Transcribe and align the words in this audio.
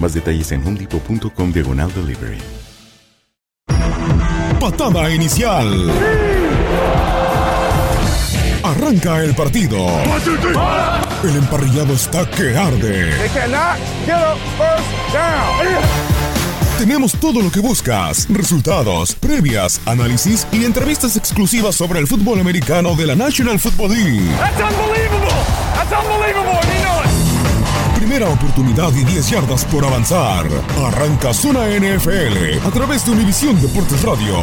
Más 0.00 0.14
detalles 0.14 0.50
en 0.52 0.66
homedepot.com 0.66 1.52
diagonal 1.52 1.92
delivery. 1.94 2.38
Patada 4.58 5.10
inicial. 5.10 5.90
Arranca 8.62 9.22
el 9.22 9.34
partido. 9.34 9.86
El 11.22 11.36
emparrillado 11.36 11.92
está 11.94 12.28
que 12.30 12.56
arde. 12.56 13.12
Tenemos 16.78 17.12
todo 17.12 17.42
lo 17.42 17.50
que 17.50 17.60
buscas, 17.60 18.26
resultados, 18.30 19.14
previas, 19.14 19.82
análisis 19.84 20.46
y 20.50 20.64
entrevistas 20.64 21.14
exclusivas 21.16 21.74
sobre 21.74 21.98
el 22.00 22.06
fútbol 22.06 22.40
americano 22.40 22.96
de 22.96 23.06
la 23.06 23.14
National 23.14 23.58
Football 23.58 23.90
League. 23.90 24.22
Primera 28.00 28.30
oportunidad 28.30 28.94
y 28.94 29.04
10 29.04 29.30
yardas 29.30 29.66
por 29.66 29.84
avanzar. 29.84 30.46
Arranca 30.86 31.34
Zona 31.34 31.66
NFL 31.68 32.66
a 32.66 32.70
través 32.70 33.04
de 33.04 33.12
Univisión 33.12 33.60
Deportes 33.60 34.02
Radio. 34.02 34.36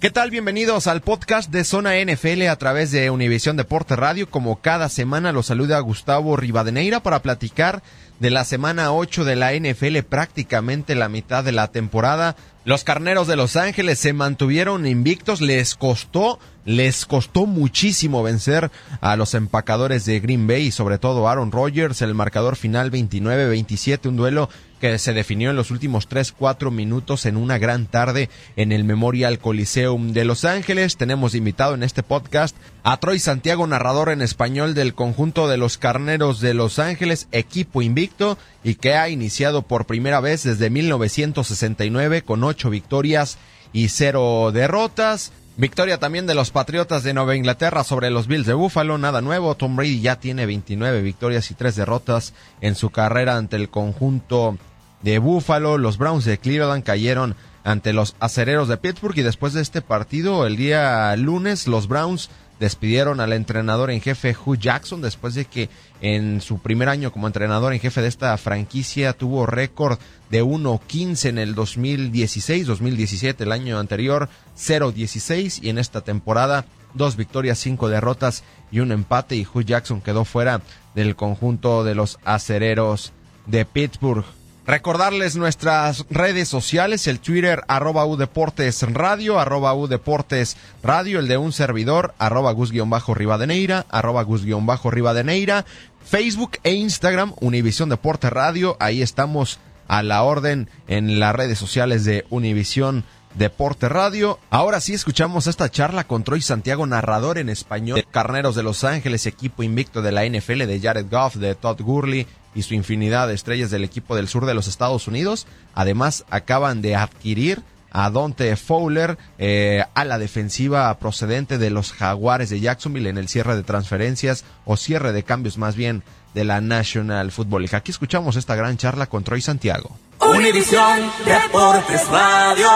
¿Qué 0.00 0.10
tal? 0.10 0.32
Bienvenidos 0.32 0.88
al 0.88 1.00
podcast 1.00 1.48
de 1.52 1.62
Zona 1.62 1.92
NFL 2.04 2.48
a 2.48 2.56
través 2.56 2.90
de 2.90 3.08
Univisión 3.10 3.56
Deportes 3.56 3.96
Radio. 3.96 4.28
Como 4.28 4.56
cada 4.56 4.88
semana 4.88 5.30
los 5.30 5.46
saluda 5.46 5.78
Gustavo 5.78 6.36
Rivadeneira 6.36 7.04
para 7.04 7.22
platicar 7.22 7.84
de 8.18 8.30
la 8.30 8.44
semana 8.44 8.92
8 8.92 9.24
de 9.24 9.36
la 9.36 9.52
NFL, 9.52 9.98
prácticamente 10.08 10.96
la 10.96 11.08
mitad 11.08 11.44
de 11.44 11.52
la 11.52 11.68
temporada. 11.68 12.34
Los 12.66 12.82
carneros 12.82 13.28
de 13.28 13.36
Los 13.36 13.54
Ángeles 13.54 14.00
se 14.00 14.12
mantuvieron 14.12 14.88
invictos, 14.88 15.40
les 15.40 15.76
costó, 15.76 16.40
les 16.64 17.06
costó 17.06 17.46
muchísimo 17.46 18.24
vencer 18.24 18.72
a 19.00 19.14
los 19.14 19.34
empacadores 19.34 20.04
de 20.04 20.18
Green 20.18 20.48
Bay 20.48 20.64
y 20.64 20.70
sobre 20.72 20.98
todo 20.98 21.28
Aaron 21.28 21.52
Rodgers, 21.52 22.02
el 22.02 22.14
marcador 22.14 22.56
final 22.56 22.90
29-27, 22.90 24.08
un 24.08 24.16
duelo 24.16 24.48
que 24.80 24.98
se 24.98 25.12
definió 25.12 25.50
en 25.50 25.56
los 25.56 25.70
últimos 25.70 26.08
3-4 26.08 26.70
minutos 26.70 27.26
en 27.26 27.36
una 27.36 27.58
gran 27.58 27.86
tarde 27.86 28.28
en 28.56 28.72
el 28.72 28.84
Memorial 28.84 29.38
Coliseum 29.38 30.12
de 30.12 30.24
Los 30.24 30.44
Ángeles. 30.44 30.96
Tenemos 30.96 31.34
invitado 31.34 31.74
en 31.74 31.82
este 31.82 32.02
podcast 32.02 32.56
a 32.82 32.98
Troy 32.98 33.18
Santiago, 33.18 33.66
narrador 33.66 34.10
en 34.10 34.22
español 34.22 34.74
del 34.74 34.94
conjunto 34.94 35.48
de 35.48 35.56
los 35.56 35.78
Carneros 35.78 36.40
de 36.40 36.54
Los 36.54 36.78
Ángeles, 36.78 37.28
equipo 37.32 37.82
invicto 37.82 38.38
y 38.62 38.74
que 38.74 38.94
ha 38.94 39.08
iniciado 39.08 39.62
por 39.62 39.86
primera 39.86 40.20
vez 40.20 40.42
desde 40.42 40.70
1969 40.70 42.22
con 42.22 42.44
ocho 42.44 42.70
victorias 42.70 43.38
y 43.72 43.88
cero 43.88 44.50
derrotas. 44.52 45.32
Victoria 45.58 45.98
también 45.98 46.26
de 46.26 46.34
los 46.34 46.50
Patriotas 46.50 47.02
de 47.02 47.14
Nueva 47.14 47.34
Inglaterra 47.34 47.82
sobre 47.82 48.10
los 48.10 48.26
Bills 48.26 48.44
de 48.44 48.52
Buffalo, 48.52 48.98
nada 48.98 49.22
nuevo. 49.22 49.54
Tom 49.54 49.74
Brady 49.74 50.02
ya 50.02 50.16
tiene 50.16 50.44
29 50.44 51.00
victorias 51.00 51.50
y 51.50 51.54
3 51.54 51.76
derrotas 51.76 52.34
en 52.60 52.74
su 52.74 52.90
carrera 52.90 53.38
ante 53.38 53.56
el 53.56 53.70
conjunto 53.70 54.58
de 55.00 55.18
Buffalo. 55.18 55.78
Los 55.78 55.96
Browns 55.96 56.26
de 56.26 56.36
Cleveland 56.36 56.84
cayeron 56.84 57.36
ante 57.64 57.94
los 57.94 58.16
Acereros 58.20 58.68
de 58.68 58.76
Pittsburgh 58.76 59.16
y 59.16 59.22
después 59.22 59.54
de 59.54 59.62
este 59.62 59.80
partido, 59.80 60.46
el 60.46 60.56
día 60.56 61.16
lunes, 61.16 61.66
los 61.66 61.88
Browns 61.88 62.28
despidieron 62.60 63.20
al 63.20 63.32
entrenador 63.32 63.90
en 63.90 64.00
jefe 64.00 64.34
Hugh 64.34 64.58
Jackson 64.58 65.00
después 65.00 65.34
de 65.34 65.44
que 65.44 65.68
en 66.00 66.40
su 66.40 66.58
primer 66.58 66.88
año 66.88 67.12
como 67.12 67.26
entrenador 67.26 67.72
en 67.72 67.80
jefe 67.80 68.02
de 68.02 68.08
esta 68.08 68.36
franquicia 68.38 69.12
tuvo 69.12 69.46
récord 69.46 69.98
de 70.30 70.42
1-15 70.42 71.28
en 71.28 71.38
el 71.38 71.54
2016, 71.54 72.66
2017 72.66 73.44
el 73.44 73.52
año 73.52 73.78
anterior 73.78 74.28
0-16 74.56 75.60
y 75.62 75.68
en 75.68 75.78
esta 75.78 76.00
temporada 76.02 76.64
dos 76.94 77.16
victorias, 77.16 77.58
cinco 77.58 77.88
derrotas 77.88 78.42
y 78.70 78.80
un 78.80 78.92
empate 78.92 79.36
y 79.36 79.46
Hugh 79.46 79.64
Jackson 79.64 80.00
quedó 80.00 80.24
fuera 80.24 80.60
del 80.94 81.14
conjunto 81.14 81.84
de 81.84 81.94
los 81.94 82.18
acereros 82.24 83.12
de 83.46 83.64
Pittsburgh. 83.64 84.24
Recordarles 84.66 85.36
nuestras 85.36 86.04
redes 86.10 86.48
sociales, 86.48 87.06
el 87.06 87.20
Twitter 87.20 87.62
arroba 87.68 88.04
U 88.04 88.16
Deportes 88.16 88.82
Radio, 88.82 89.38
arroba 89.38 89.72
U 89.74 89.86
Deportes 89.86 90.56
Radio, 90.82 91.20
el 91.20 91.28
de 91.28 91.36
un 91.36 91.52
servidor, 91.52 92.14
arroba 92.18 92.50
Gus-Rivadeneira, 92.50 93.86
arroba 93.90 94.24
Gus-Rivadeneira, 94.24 95.64
Facebook 96.04 96.58
e 96.64 96.72
Instagram, 96.72 97.34
Univisión 97.40 97.90
Deportes 97.90 98.32
Radio, 98.32 98.76
ahí 98.80 99.02
estamos 99.02 99.60
a 99.86 100.02
la 100.02 100.24
orden 100.24 100.68
en 100.88 101.20
las 101.20 101.36
redes 101.36 101.60
sociales 101.60 102.04
de 102.04 102.24
Univisión 102.30 103.04
Deporte 103.36 103.90
Radio. 103.90 104.38
Ahora 104.48 104.80
sí 104.80 104.94
escuchamos 104.94 105.46
esta 105.46 105.70
charla 105.70 106.04
con 106.04 106.24
Troy 106.24 106.40
Santiago, 106.40 106.86
narrador 106.86 107.36
en 107.36 107.50
español 107.50 108.02
Carneros 108.10 108.56
de 108.56 108.62
Los 108.62 108.82
Ángeles, 108.82 109.26
equipo 109.26 109.62
invicto 109.62 110.00
de 110.00 110.10
la 110.10 110.24
NFL 110.24 110.64
de 110.64 110.80
Jared 110.80 111.06
Goff, 111.10 111.36
de 111.36 111.54
Todd 111.54 111.80
Gurley 111.82 112.26
y 112.54 112.62
su 112.62 112.72
infinidad 112.72 113.28
de 113.28 113.34
estrellas 113.34 113.70
del 113.70 113.84
equipo 113.84 114.16
del 114.16 114.28
sur 114.28 114.46
de 114.46 114.54
los 114.54 114.68
Estados 114.68 115.06
Unidos. 115.06 115.46
Además, 115.74 116.24
acaban 116.30 116.80
de 116.80 116.96
adquirir 116.96 117.62
a 117.90 118.10
Dante 118.10 118.56
Fowler 118.56 119.18
eh, 119.38 119.84
a 119.94 120.04
la 120.04 120.18
defensiva 120.18 120.98
procedente 120.98 121.58
de 121.58 121.70
los 121.70 121.92
Jaguares 121.92 122.48
de 122.48 122.60
Jacksonville 122.60 123.10
en 123.10 123.18
el 123.18 123.28
cierre 123.28 123.54
de 123.54 123.62
transferencias 123.62 124.44
o 124.64 124.78
cierre 124.78 125.12
de 125.12 125.22
cambios 125.24 125.58
más 125.58 125.76
bien 125.76 126.02
de 126.32 126.44
la 126.44 126.60
National 126.60 127.32
Football 127.32 127.62
League. 127.62 127.76
Aquí 127.76 127.90
escuchamos 127.90 128.36
esta 128.36 128.54
gran 128.54 128.76
charla 128.76 129.06
con 129.06 129.24
Troy 129.24 129.40
Santiago. 129.40 129.96
Univisión 130.20 131.10
Deportes 131.24 132.08
Radio. 132.08 132.68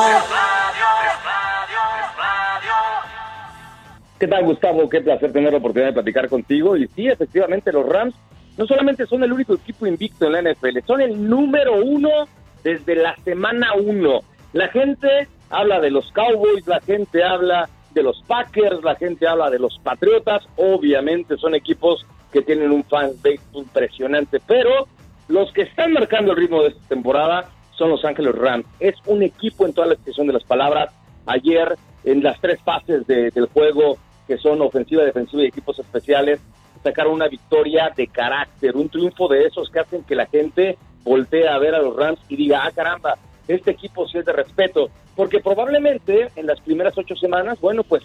¿Qué 4.20 4.28
tal, 4.28 4.44
Gustavo? 4.44 4.86
Qué 4.90 5.00
placer 5.00 5.32
tener 5.32 5.50
la 5.50 5.60
oportunidad 5.60 5.88
de 5.88 5.94
platicar 5.94 6.28
contigo. 6.28 6.76
Y 6.76 6.86
sí, 6.88 7.08
efectivamente, 7.08 7.72
los 7.72 7.88
Rams 7.88 8.14
no 8.58 8.66
solamente 8.66 9.06
son 9.06 9.24
el 9.24 9.32
único 9.32 9.54
equipo 9.54 9.86
invicto 9.86 10.26
en 10.26 10.32
la 10.32 10.42
NFL, 10.42 10.80
son 10.86 11.00
el 11.00 11.26
número 11.26 11.82
uno 11.82 12.28
desde 12.62 12.96
la 12.96 13.16
semana 13.24 13.72
uno. 13.72 14.20
La 14.52 14.68
gente 14.68 15.26
habla 15.48 15.80
de 15.80 15.90
los 15.90 16.12
Cowboys, 16.12 16.66
la 16.66 16.80
gente 16.80 17.24
habla 17.24 17.70
de 17.94 18.02
los 18.02 18.22
Packers, 18.26 18.84
la 18.84 18.94
gente 18.96 19.26
habla 19.26 19.48
de 19.48 19.58
los 19.58 19.78
Patriotas. 19.78 20.46
Obviamente 20.56 21.38
son 21.38 21.54
equipos 21.54 22.06
que 22.30 22.42
tienen 22.42 22.72
un 22.72 22.84
fan 22.84 23.12
base 23.24 23.40
impresionante, 23.54 24.38
pero 24.46 24.86
los 25.28 25.50
que 25.54 25.62
están 25.62 25.94
marcando 25.94 26.32
el 26.32 26.36
ritmo 26.36 26.62
de 26.62 26.68
esta 26.68 26.88
temporada 26.88 27.48
son 27.70 27.88
los 27.88 28.04
Ángeles 28.04 28.34
Rams. 28.34 28.66
Es 28.80 28.96
un 29.06 29.22
equipo 29.22 29.64
en 29.64 29.72
toda 29.72 29.86
la 29.86 29.94
expresión 29.94 30.26
de 30.26 30.34
las 30.34 30.44
palabras. 30.44 30.92
Ayer, 31.24 31.74
en 32.04 32.22
las 32.22 32.38
tres 32.38 32.60
fases 32.60 33.06
del 33.06 33.46
juego, 33.46 33.96
que 34.30 34.38
son 34.38 34.62
ofensiva, 34.62 35.02
defensiva 35.02 35.42
y 35.42 35.46
equipos 35.46 35.76
especiales, 35.80 36.38
sacaron 36.84 37.14
una 37.14 37.26
victoria 37.26 37.90
de 37.96 38.06
carácter, 38.06 38.76
un 38.76 38.88
triunfo 38.88 39.26
de 39.26 39.44
esos 39.44 39.68
que 39.70 39.80
hacen 39.80 40.04
que 40.04 40.14
la 40.14 40.26
gente 40.26 40.78
voltee 41.02 41.48
a 41.48 41.58
ver 41.58 41.74
a 41.74 41.82
los 41.82 41.96
Rams 41.96 42.20
y 42.28 42.36
diga, 42.36 42.62
ah 42.64 42.70
caramba, 42.72 43.18
este 43.48 43.72
equipo 43.72 44.06
sí 44.06 44.18
es 44.18 44.24
de 44.24 44.32
respeto, 44.32 44.88
porque 45.16 45.40
probablemente 45.40 46.28
en 46.36 46.46
las 46.46 46.60
primeras 46.60 46.96
ocho 46.96 47.16
semanas, 47.16 47.60
bueno, 47.60 47.82
pues 47.82 48.04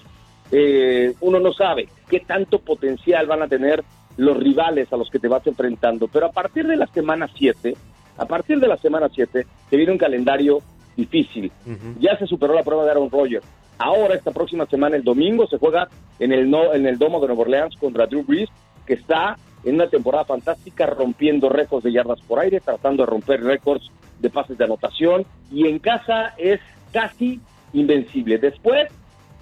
eh, 0.52 1.14
uno 1.22 1.40
no 1.40 1.54
sabe 1.54 1.90
qué 2.10 2.22
tanto 2.22 2.58
potencial 2.58 3.28
van 3.28 3.44
a 3.44 3.48
tener 3.48 3.84
los 4.18 4.36
rivales 4.36 4.92
a 4.92 4.98
los 4.98 5.12
que 5.12 5.20
te 5.20 5.28
vas 5.28 5.46
enfrentando, 5.46 6.08
pero 6.08 6.26
a 6.26 6.32
partir 6.32 6.66
de 6.66 6.76
la 6.76 6.88
semana 6.88 7.30
7, 7.38 7.78
a 8.18 8.26
partir 8.26 8.60
de 8.60 8.68
la 8.68 8.78
semana 8.78 9.10
7, 9.14 9.46
se 9.70 9.78
viene 9.78 9.92
un 9.92 10.00
calendario 10.00 10.58
difícil. 10.98 11.52
Ya 12.00 12.18
se 12.18 12.26
superó 12.26 12.56
la 12.56 12.64
prueba 12.64 12.84
de 12.84 12.90
Aaron 12.90 13.12
Rodgers. 13.12 13.46
Ahora, 13.78 14.16
esta 14.16 14.32
próxima 14.32 14.66
semana, 14.66 14.96
el 14.96 15.04
domingo, 15.04 15.48
se 15.48 15.58
juega 15.58 15.90
en 16.20 16.32
el, 16.32 16.50
no, 16.50 16.74
en 16.74 16.86
el 16.86 16.98
Domo 16.98 17.20
de 17.20 17.28
Nueva 17.28 17.42
Orleans 17.44 17.76
contra 17.78 18.08
Drew 18.08 18.24
Brees, 18.24 18.50
que 18.86 18.94
está 18.94 19.38
en 19.64 19.76
una 19.76 19.88
temporada 19.88 20.26
fantástica, 20.26 20.86
rompiendo 20.86 21.50
récords 21.50 21.84
de 21.84 21.92
yardas 21.92 22.22
por 22.22 22.40
aire, 22.40 22.60
tratando 22.60 23.04
de 23.04 23.08
romper 23.08 23.44
récords 23.44 23.92
de 24.20 24.30
pases 24.30 24.58
de 24.58 24.64
anotación, 24.64 25.26
y 25.52 25.68
en 25.68 25.80
casa 25.80 26.34
es 26.38 26.62
casi 26.94 27.42
invencible. 27.74 28.38
Después 28.38 28.88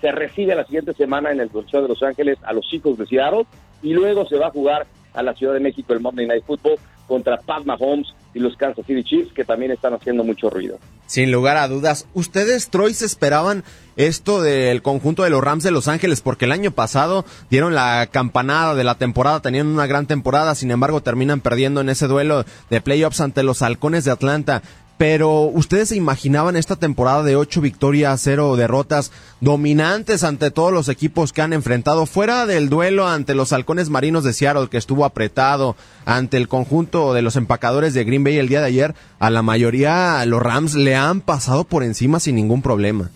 se 0.01 0.11
recibe 0.11 0.55
la 0.55 0.65
siguiente 0.65 0.93
semana 0.93 1.31
en 1.31 1.39
el 1.39 1.49
Consejo 1.49 1.83
de 1.83 1.89
Los 1.89 2.03
Ángeles 2.03 2.37
a 2.43 2.53
los 2.53 2.73
hijos 2.73 2.97
de 2.97 3.05
Seattle, 3.05 3.45
y 3.83 3.93
luego 3.93 4.25
se 4.25 4.37
va 4.37 4.47
a 4.47 4.51
jugar 4.51 4.87
a 5.13 5.21
la 5.21 5.33
Ciudad 5.35 5.53
de 5.53 5.59
México 5.59 5.93
el 5.93 5.99
Monday 5.99 6.25
Night 6.25 6.45
Football 6.45 6.79
contra 7.07 7.37
Pat 7.37 7.65
Mahomes 7.65 8.13
y 8.33 8.39
los 8.39 8.55
Kansas 8.57 8.85
City 8.85 9.03
Chiefs, 9.03 9.33
que 9.33 9.43
también 9.43 9.71
están 9.71 9.93
haciendo 9.93 10.23
mucho 10.23 10.49
ruido. 10.49 10.79
Sin 11.05 11.31
lugar 11.31 11.57
a 11.57 11.67
dudas, 11.67 12.07
¿ustedes, 12.13 12.69
Troy, 12.69 12.93
se 12.93 13.05
esperaban 13.05 13.63
esto 13.95 14.41
del 14.41 14.81
conjunto 14.81 15.23
de 15.23 15.29
los 15.29 15.43
Rams 15.43 15.63
de 15.63 15.71
Los 15.71 15.87
Ángeles? 15.87 16.21
Porque 16.21 16.45
el 16.45 16.51
año 16.51 16.71
pasado 16.71 17.25
dieron 17.49 17.75
la 17.75 18.07
campanada 18.09 18.73
de 18.73 18.83
la 18.83 18.95
temporada, 18.95 19.41
tenían 19.41 19.67
una 19.67 19.85
gran 19.85 20.07
temporada, 20.07 20.55
sin 20.55 20.71
embargo 20.71 21.01
terminan 21.01 21.41
perdiendo 21.41 21.81
en 21.81 21.89
ese 21.89 22.07
duelo 22.07 22.45
de 22.69 22.81
playoffs 22.81 23.21
ante 23.21 23.43
los 23.43 23.61
Halcones 23.61 24.05
de 24.05 24.11
Atlanta 24.11 24.63
pero 24.97 25.43
¿ustedes 25.43 25.89
se 25.89 25.95
imaginaban 25.95 26.55
esta 26.55 26.75
temporada 26.75 27.23
de 27.23 27.35
ocho 27.35 27.61
victorias, 27.61 28.21
cero 28.23 28.55
derrotas, 28.55 29.11
dominantes 29.41 30.23
ante 30.23 30.51
todos 30.51 30.71
los 30.71 30.89
equipos 30.89 31.33
que 31.33 31.41
han 31.41 31.53
enfrentado, 31.53 32.05
fuera 32.05 32.45
del 32.45 32.69
duelo 32.69 33.07
ante 33.07 33.35
los 33.35 33.53
halcones 33.53 33.89
marinos 33.89 34.23
de 34.23 34.33
Seattle, 34.33 34.69
que 34.69 34.77
estuvo 34.77 35.05
apretado, 35.05 35.75
ante 36.05 36.37
el 36.37 36.47
conjunto 36.47 37.13
de 37.13 37.21
los 37.21 37.35
empacadores 37.35 37.93
de 37.93 38.03
Green 38.03 38.23
Bay 38.23 38.37
el 38.37 38.49
día 38.49 38.61
de 38.61 38.67
ayer, 38.67 38.93
a 39.19 39.29
la 39.29 39.41
mayoría 39.41 40.23
los 40.25 40.41
Rams 40.41 40.75
le 40.75 40.95
han 40.95 41.21
pasado 41.21 41.63
por 41.63 41.83
encima 41.83 42.19
sin 42.19 42.35
ningún 42.35 42.61
problema? 42.61 43.09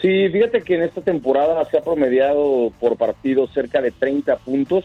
Sí, 0.00 0.28
fíjate 0.30 0.62
que 0.62 0.76
en 0.76 0.82
esta 0.82 1.02
temporada 1.02 1.62
se 1.70 1.76
ha 1.76 1.82
promediado 1.82 2.72
por 2.80 2.96
partido 2.96 3.46
cerca 3.48 3.82
de 3.82 3.90
30 3.90 4.36
puntos 4.38 4.84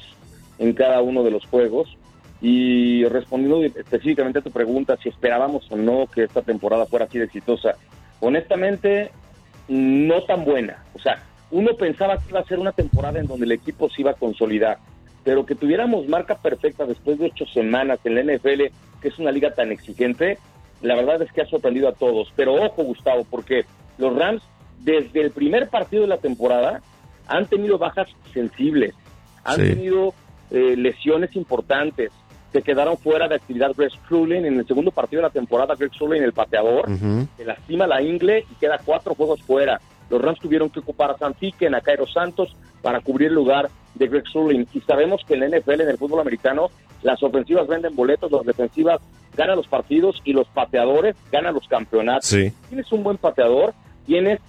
en 0.60 0.74
cada 0.74 1.02
uno 1.02 1.24
de 1.24 1.32
los 1.32 1.46
juegos 1.46 1.98
y 2.48 3.04
respondiendo 3.06 3.64
específicamente 3.64 4.38
a 4.38 4.44
tu 4.44 4.52
pregunta, 4.52 4.96
si 5.02 5.10
esperábamos 5.10 5.66
o 5.72 5.78
no 5.78 6.06
que 6.06 6.26
esta 6.26 6.44
temporada 6.44 6.86
fuera 6.86 7.06
así 7.06 7.18
de 7.18 7.26
exitosa, 7.26 7.76
honestamente, 8.20 9.10
no 9.68 10.22
tan 10.26 10.46
buena. 10.46 10.84
O 10.94 11.00
sea, 11.00 11.24
uno 11.50 11.76
pensaba 11.76 12.20
que 12.20 12.30
iba 12.30 12.42
a 12.42 12.46
ser 12.46 12.60
una 12.60 12.72
temporada 12.72 13.20
en 13.20 13.26
donde 13.26 13.48
el 13.48 13.54
equipo 13.54 13.90
se 13.90 14.02
iba 14.04 14.12
a 14.12 14.14
consolidar, 14.14 14.78
pero 15.24 15.44
que 15.44 15.56
tuviéramos 15.56 16.08
marca 16.08 16.36
perfecta 16.36 16.86
después 16.86 17.18
de 17.18 17.26
ocho 17.26 17.48
semanas 17.48 17.98
en 18.04 18.14
la 18.14 18.36
NFL, 18.36 18.66
que 19.02 19.08
es 19.08 19.18
una 19.18 19.32
liga 19.32 19.56
tan 19.56 19.72
exigente, 19.72 20.38
la 20.84 20.94
verdad 20.94 21.24
es 21.24 21.32
que 21.32 21.42
ha 21.42 21.48
sorprendido 21.48 21.90
a 21.90 21.94
todos. 21.94 22.32
Pero 22.36 22.54
ojo, 22.54 22.84
Gustavo, 22.84 23.26
porque 23.28 23.66
los 23.98 24.16
Rams, 24.16 24.44
desde 24.82 25.22
el 25.22 25.32
primer 25.32 25.68
partido 25.70 26.04
de 26.04 26.10
la 26.10 26.18
temporada, 26.18 26.82
han 27.26 27.48
tenido 27.48 27.80
bajas 27.80 28.08
sensibles, 28.36 28.94
han 29.44 29.58
tenido 29.58 30.14
eh, 30.52 30.76
lesiones 30.78 31.36
importantes, 31.36 32.12
se 32.56 32.62
quedaron 32.62 32.98
fuera 32.98 33.28
de 33.28 33.36
actividad 33.36 33.74
Greg 33.76 33.92
Strulin 33.92 34.46
en 34.46 34.58
el 34.58 34.66
segundo 34.66 34.90
partido 34.90 35.22
de 35.22 35.28
la 35.28 35.34
temporada. 35.34 35.76
Greg 35.76 35.94
Strulin, 35.94 36.24
el 36.24 36.32
pateador, 36.32 36.86
se 37.36 37.44
lastima 37.44 37.86
la 37.86 38.02
ingle 38.02 38.46
y 38.50 38.56
queda 38.56 38.80
cuatro 38.86 39.14
juegos 39.14 39.42
fuera. 39.42 39.82
Los 40.10 40.22
Rams 40.22 40.40
tuvieron 40.40 40.70
que 40.70 40.80
ocupar 40.80 41.12
a 41.12 41.18
San 41.18 41.36
en 41.42 41.76
a 41.76 41.82
Cairo 41.82 42.08
Santos, 42.08 42.56
para 42.82 43.02
cubrir 43.02 43.28
el 43.28 43.34
lugar 43.34 43.70
de 43.96 44.08
Greg 44.08 44.26
Strulin. 44.28 44.66
Y 44.74 44.80
sabemos 44.82 45.22
que 45.28 45.34
en 45.34 45.42
la 45.42 45.58
NFL, 45.58 45.82
en 45.82 45.90
el 45.90 45.98
fútbol 45.98 46.22
americano, 46.22 46.70
las 47.02 47.22
ofensivas 47.24 47.68
venden 47.68 47.94
boletos, 47.94 48.32
las 48.32 48.46
defensivas 48.46 49.02
ganan 49.36 49.58
los 49.58 49.68
partidos 49.68 50.22
y 50.24 50.32
los 50.32 50.48
pateadores 50.48 51.18
ganan 51.34 51.56
los 51.56 51.68
campeonatos. 51.68 52.28
Si 52.28 52.52
tienes 52.70 52.90
un 52.94 53.04
buen 53.04 53.18
pateador, 53.18 53.74
tienes 54.06 54.40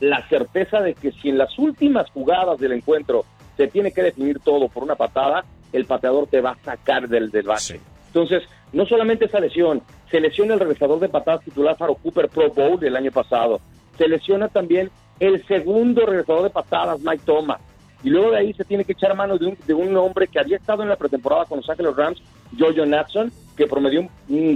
la 0.00 0.20
certeza 0.28 0.82
de 0.82 0.92
que 0.92 1.12
si 1.12 1.30
en 1.30 1.38
las 1.38 1.58
últimas 1.58 2.10
jugadas 2.10 2.58
del 2.58 2.72
encuentro 2.72 3.24
se 3.56 3.68
tiene 3.68 3.90
que 3.90 4.02
definir 4.02 4.38
todo 4.40 4.68
por 4.68 4.82
una 4.82 4.96
patada, 4.96 5.46
el 5.74 5.84
pateador 5.84 6.26
te 6.28 6.40
va 6.40 6.52
a 6.52 6.64
sacar 6.64 7.08
del, 7.08 7.30
del 7.30 7.46
base. 7.46 7.80
Entonces, 8.06 8.42
no 8.72 8.86
solamente 8.86 9.26
esa 9.26 9.40
lesión, 9.40 9.82
se 10.10 10.20
lesiona 10.20 10.54
el 10.54 10.60
regresador 10.60 11.00
de 11.00 11.08
patadas 11.08 11.44
titular 11.44 11.76
Faro 11.76 11.96
Cooper 11.96 12.28
Pro 12.28 12.50
Bowl 12.50 12.78
del 12.78 12.96
año 12.96 13.10
pasado, 13.10 13.60
se 13.98 14.08
lesiona 14.08 14.48
también 14.48 14.90
el 15.20 15.44
segundo 15.46 16.06
regresador 16.06 16.44
de 16.44 16.50
patadas, 16.50 17.00
Mike 17.00 17.22
Thomas, 17.24 17.60
y 18.02 18.10
luego 18.10 18.32
de 18.32 18.38
ahí 18.38 18.52
se 18.52 18.64
tiene 18.64 18.84
que 18.84 18.92
echar 18.92 19.16
mano 19.16 19.38
de 19.38 19.46
un, 19.46 19.58
de 19.66 19.74
un 19.74 19.96
hombre 19.96 20.28
que 20.28 20.38
había 20.38 20.56
estado 20.56 20.82
en 20.82 20.88
la 20.88 20.96
pretemporada 20.96 21.46
con 21.46 21.58
Los 21.58 21.70
Ángeles 21.70 21.96
Rams, 21.96 22.22
Jojo 22.58 22.84
Natson, 22.84 23.32
que 23.56 23.66
promedió 23.66 24.08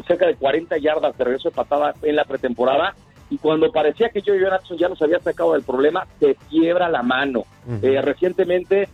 cerca 0.07 0.27
de 0.27 0.35
40 0.35 0.77
yardas 0.79 1.17
de 1.17 1.25
regreso 1.25 1.49
de 1.49 1.55
patada 1.55 1.95
en 2.03 2.17
la 2.17 2.25
pretemporada, 2.25 2.95
y 3.31 3.39
cuando 3.39 3.71
parecía 3.71 4.11
que 4.11 4.21
Jojo 4.21 4.51
Natson 4.51 4.79
ya 4.79 4.89
nos 4.89 5.01
había 5.01 5.21
sacado 5.21 5.55
del 5.55 5.63
problema, 5.63 6.07
se 6.21 6.37
quiebra 6.51 6.89
la 6.89 7.03
mano. 7.03 7.45
Eh, 7.83 8.01
recientemente 8.03 8.89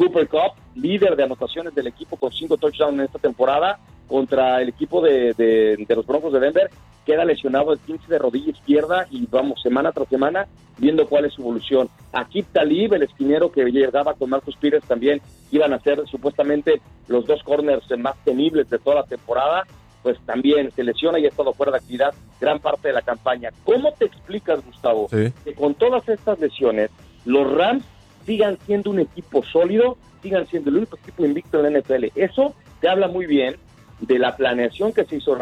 Cooper 0.00 0.28
Cup, 0.28 0.52
líder 0.76 1.14
de 1.14 1.24
anotaciones 1.24 1.74
del 1.74 1.88
equipo 1.88 2.16
con 2.16 2.32
cinco 2.32 2.56
touchdowns 2.56 2.94
en 2.94 3.00
esta 3.04 3.18
temporada 3.18 3.78
contra 4.08 4.62
el 4.62 4.70
equipo 4.70 5.02
de, 5.02 5.34
de, 5.34 5.94
los 5.94 6.06
Broncos 6.06 6.32
de 6.32 6.40
Denver, 6.40 6.70
queda 7.04 7.22
lesionado 7.26 7.74
el 7.74 7.78
15 7.80 8.06
de 8.08 8.18
rodilla 8.18 8.50
izquierda 8.50 9.06
y 9.10 9.26
vamos 9.26 9.60
semana 9.60 9.92
tras 9.92 10.08
semana 10.08 10.48
viendo 10.78 11.06
cuál 11.06 11.26
es 11.26 11.34
su 11.34 11.42
evolución. 11.42 11.90
Aquí 12.14 12.42
Talib, 12.42 12.94
el 12.94 13.02
esquinero 13.02 13.52
que 13.52 13.62
llegaba 13.66 14.14
con 14.14 14.30
Marcus 14.30 14.56
Pires 14.56 14.82
también 14.84 15.20
iban 15.50 15.74
a 15.74 15.80
ser 15.80 16.02
supuestamente 16.08 16.80
los 17.06 17.26
dos 17.26 17.42
corners 17.42 17.84
más 17.98 18.16
temibles 18.24 18.70
de 18.70 18.78
toda 18.78 19.02
la 19.02 19.04
temporada, 19.04 19.66
pues 20.02 20.18
también 20.24 20.70
se 20.70 20.82
lesiona 20.82 21.18
y 21.18 21.26
ha 21.26 21.28
estado 21.28 21.52
fuera 21.52 21.72
de 21.72 21.78
actividad 21.78 22.14
gran 22.40 22.58
parte 22.58 22.88
de 22.88 22.94
la 22.94 23.02
campaña. 23.02 23.50
¿Cómo 23.64 23.92
te 23.92 24.06
explicas, 24.06 24.64
Gustavo, 24.64 25.08
que 25.08 25.54
con 25.54 25.74
todas 25.74 26.08
estas 26.08 26.40
lesiones 26.40 26.90
los 27.26 27.52
Rams 27.52 27.84
sigan 28.24 28.58
siendo 28.66 28.90
un 28.90 29.00
equipo 29.00 29.42
sólido, 29.44 29.96
sigan 30.22 30.46
siendo 30.46 30.70
el 30.70 30.78
único 30.78 30.96
equipo 30.96 31.24
invicto 31.24 31.64
en 31.64 31.72
la 31.72 31.80
NFL. 31.80 32.06
Eso 32.14 32.54
te 32.80 32.88
habla 32.88 33.08
muy 33.08 33.26
bien 33.26 33.56
de 34.00 34.18
la 34.18 34.36
planeación 34.36 34.92
que 34.92 35.04
se 35.04 35.16
hizo 35.16 35.36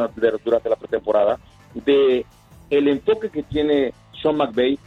durante 0.44 0.68
la 0.68 0.76
pretemporada, 0.76 1.38
de 1.74 2.26
el 2.70 2.88
enfoque 2.88 3.30
que 3.30 3.42
tiene 3.42 3.92
Sean 4.20 4.36
McVay, 4.36 4.78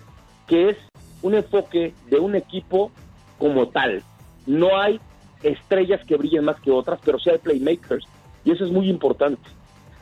que 0.47 0.69
es 0.69 0.77
un 1.21 1.35
enfoque 1.35 1.93
de 2.09 2.19
un 2.19 2.35
equipo 2.35 2.91
como 3.37 3.69
tal. 3.69 4.03
No 4.45 4.79
hay 4.79 4.99
estrellas 5.43 6.01
que 6.05 6.17
brillen 6.17 6.45
más 6.45 6.59
que 6.59 6.71
otras, 6.71 6.99
pero 7.03 7.19
sí 7.19 7.29
hay 7.29 7.37
playmakers. 7.37 8.05
Y 8.43 8.51
eso 8.51 8.65
es 8.65 8.71
muy 8.71 8.89
importante. 8.89 9.41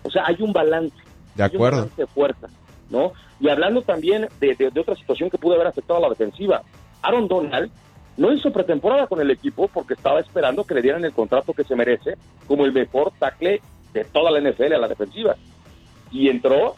O 0.04 0.10
sea, 0.10 0.26
hay 0.26 0.38
un 0.40 0.54
balance. 0.54 0.96
De 1.36 1.44
acuerdo. 1.44 1.90
de 1.96 2.08
fuerza, 2.08 2.48
¿no? 2.90 3.14
Y 3.40 3.48
hablando 3.48 3.82
también 3.82 4.28
de, 4.42 4.56
de 4.56 4.80
otra 4.80 4.96
situación 4.96 5.30
que 5.30 5.38
pudo 5.38 5.56
haber 5.56 5.68
afectado 5.68 6.00
a 6.00 6.02
la 6.02 6.10
defensiva. 6.10 6.64
Aaron 7.02 7.28
Donald 7.28 7.72
no 8.18 8.34
hizo 8.34 8.52
pretemporada 8.52 9.08
con 9.08 9.22
el 9.22 9.32
equipo 9.32 9.70
porque 9.70 9.94
estaba 9.94 10.20
esperando 10.20 10.66
que 10.66 10.74
le 10.74 10.82
dieran 10.82 11.06
el 11.06 11.14
contrato 11.14 11.54
que 11.54 11.64
se 11.64 11.76
merece 11.76 12.18
como 12.48 12.66
el 12.66 12.74
mejor 12.74 13.14
tackle 13.18 13.62
de 13.94 14.04
toda 14.04 14.30
la 14.30 14.42
NFL 14.42 14.74
a 14.74 14.78
la 14.78 14.88
defensiva. 14.88 15.36
Y 16.12 16.28
entró, 16.28 16.76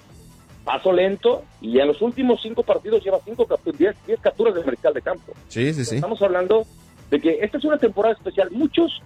paso 0.64 0.94
lento, 0.94 1.44
y 1.60 1.80
en 1.80 1.88
los 1.88 2.02
últimos 2.02 2.42
cinco 2.42 2.62
partidos 2.64 3.04
lleva 3.04 3.20
cinco, 3.26 3.48
diez, 3.78 3.96
diez 4.06 4.20
capturas 4.20 4.54
de 4.54 4.64
mariscal 4.64 4.94
de 4.94 5.02
campo. 5.02 5.34
Sí, 5.48 5.74
sí, 5.74 5.84
sí. 5.84 5.96
Estamos 5.96 6.22
hablando 6.22 6.64
de 7.10 7.20
que 7.20 7.40
esta 7.42 7.58
es 7.58 7.66
una 7.66 7.78
temporada 7.78 8.14
especial. 8.14 8.50
Muchos 8.52 9.02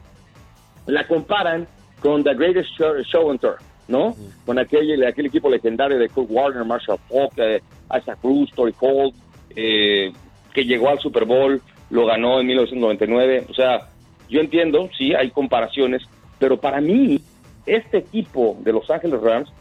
la 0.88 1.08
comparan 1.08 1.68
con 2.02 2.24
The 2.24 2.34
Greatest 2.36 2.70
Show, 2.78 3.32
and 3.32 3.40
Tour, 3.40 3.58
¿no? 3.88 4.16
Con 4.46 4.60
aquel, 4.60 5.06
aquel 5.06 5.28
equipo 5.28 5.50
legendario 5.50 5.98
de 5.98 6.10
Kurt 6.10 6.30
Warner, 6.30 6.66
Marshall 6.66 7.00
Falk, 7.08 7.34
eh, 7.38 7.62
Isaac 7.98 8.20
Cruz, 8.22 8.52
Tory 8.54 8.74
Colt, 8.74 9.16
eh, 9.56 10.12
que 10.56 10.64
llegó 10.64 10.90
al 10.90 11.00
Super 11.00 11.26
Bowl, 11.26 11.62
lo 11.90 12.06
ganó 12.06 12.40
en 12.40 12.48
1999. 12.48 13.48
O 13.50 13.54
sea, 13.54 13.90
yo 14.30 14.40
entiendo, 14.40 14.90
sí, 14.98 15.14
hay 15.14 15.30
comparaciones, 15.30 16.04
pero 16.40 16.58
para 16.58 16.80
mí, 16.80 17.20
este 17.66 17.98
equipo 17.98 18.58
de 18.62 18.72
Los 18.72 18.90
Ángeles 18.90 19.22
Rams 19.22 19.52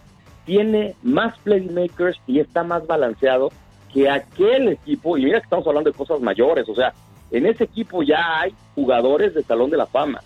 tiene 0.46 0.94
más 1.02 1.36
playmakers 1.40 2.18
y 2.28 2.38
está 2.38 2.62
más 2.62 2.86
balanceado 2.86 3.50
que 3.92 4.08
aquel 4.08 4.68
equipo. 4.68 5.18
Y 5.18 5.24
mira 5.24 5.40
que 5.40 5.44
estamos 5.44 5.66
hablando 5.66 5.90
de 5.90 5.96
cosas 5.96 6.20
mayores, 6.20 6.68
o 6.68 6.74
sea, 6.76 6.94
en 7.32 7.46
ese 7.46 7.64
equipo 7.64 8.04
ya 8.04 8.40
hay 8.40 8.54
jugadores 8.76 9.34
de 9.34 9.42
Salón 9.42 9.70
de 9.70 9.76
la 9.76 9.86
Fama. 9.86 10.20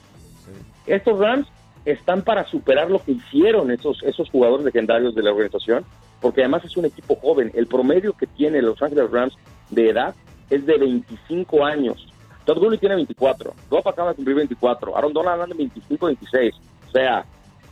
Estos 0.87 1.19
Rams 1.19 1.49
están 1.87 2.23
para 2.23 2.45
superar 2.45 2.91
lo 2.91 3.03
que 3.03 3.13
hicieron 3.13 3.71
esos, 3.71 4.03
esos 4.03 4.29
jugadores 4.29 4.67
legendarios 4.67 5.15
de 5.15 5.23
la 5.23 5.31
organización, 5.31 5.85
porque 6.21 6.43
además 6.43 6.65
es 6.65 6.77
un 6.77 6.85
equipo 6.85 7.17
joven. 7.17 7.53
El 7.55 7.67
promedio 7.67 8.13
que 8.13 8.27
tiene 8.27 8.61
Los 8.61 8.83
Ángeles 8.83 9.11
Rams 9.11 9.35
de 9.71 9.89
edad 9.91 10.15
es 10.51 10.67
de 10.67 10.79
25 10.79 11.65
años. 11.65 12.09
Todd 12.45 12.59
Gurley 12.59 12.79
tiene 12.79 12.95
24. 12.97 13.55
Goff 13.69 13.87
acaba 13.87 14.11
de 14.11 14.17
cumplir 14.17 14.37
24. 14.37 14.97
Aaron 14.97 15.13
Donald 15.13 15.43
anda 15.43 15.55
25, 15.57 16.07
26. 16.07 16.55
O 16.89 16.91
sea, 16.91 17.25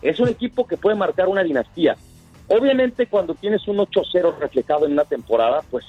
es 0.03 0.21
un 0.21 0.29
equipo 0.29 0.67
que 0.67 0.77
puede 0.77 0.97
marcar 0.97 1.29
una 1.29 1.43
dinastía. 1.43 1.97
Obviamente 2.49 3.07
cuando 3.07 3.35
tienes 3.35 3.67
un 3.67 3.79
8-0 3.79 4.39
reflejado 4.39 4.87
en 4.87 4.93
una 4.93 5.05
temporada, 5.05 5.63
pues 5.71 5.85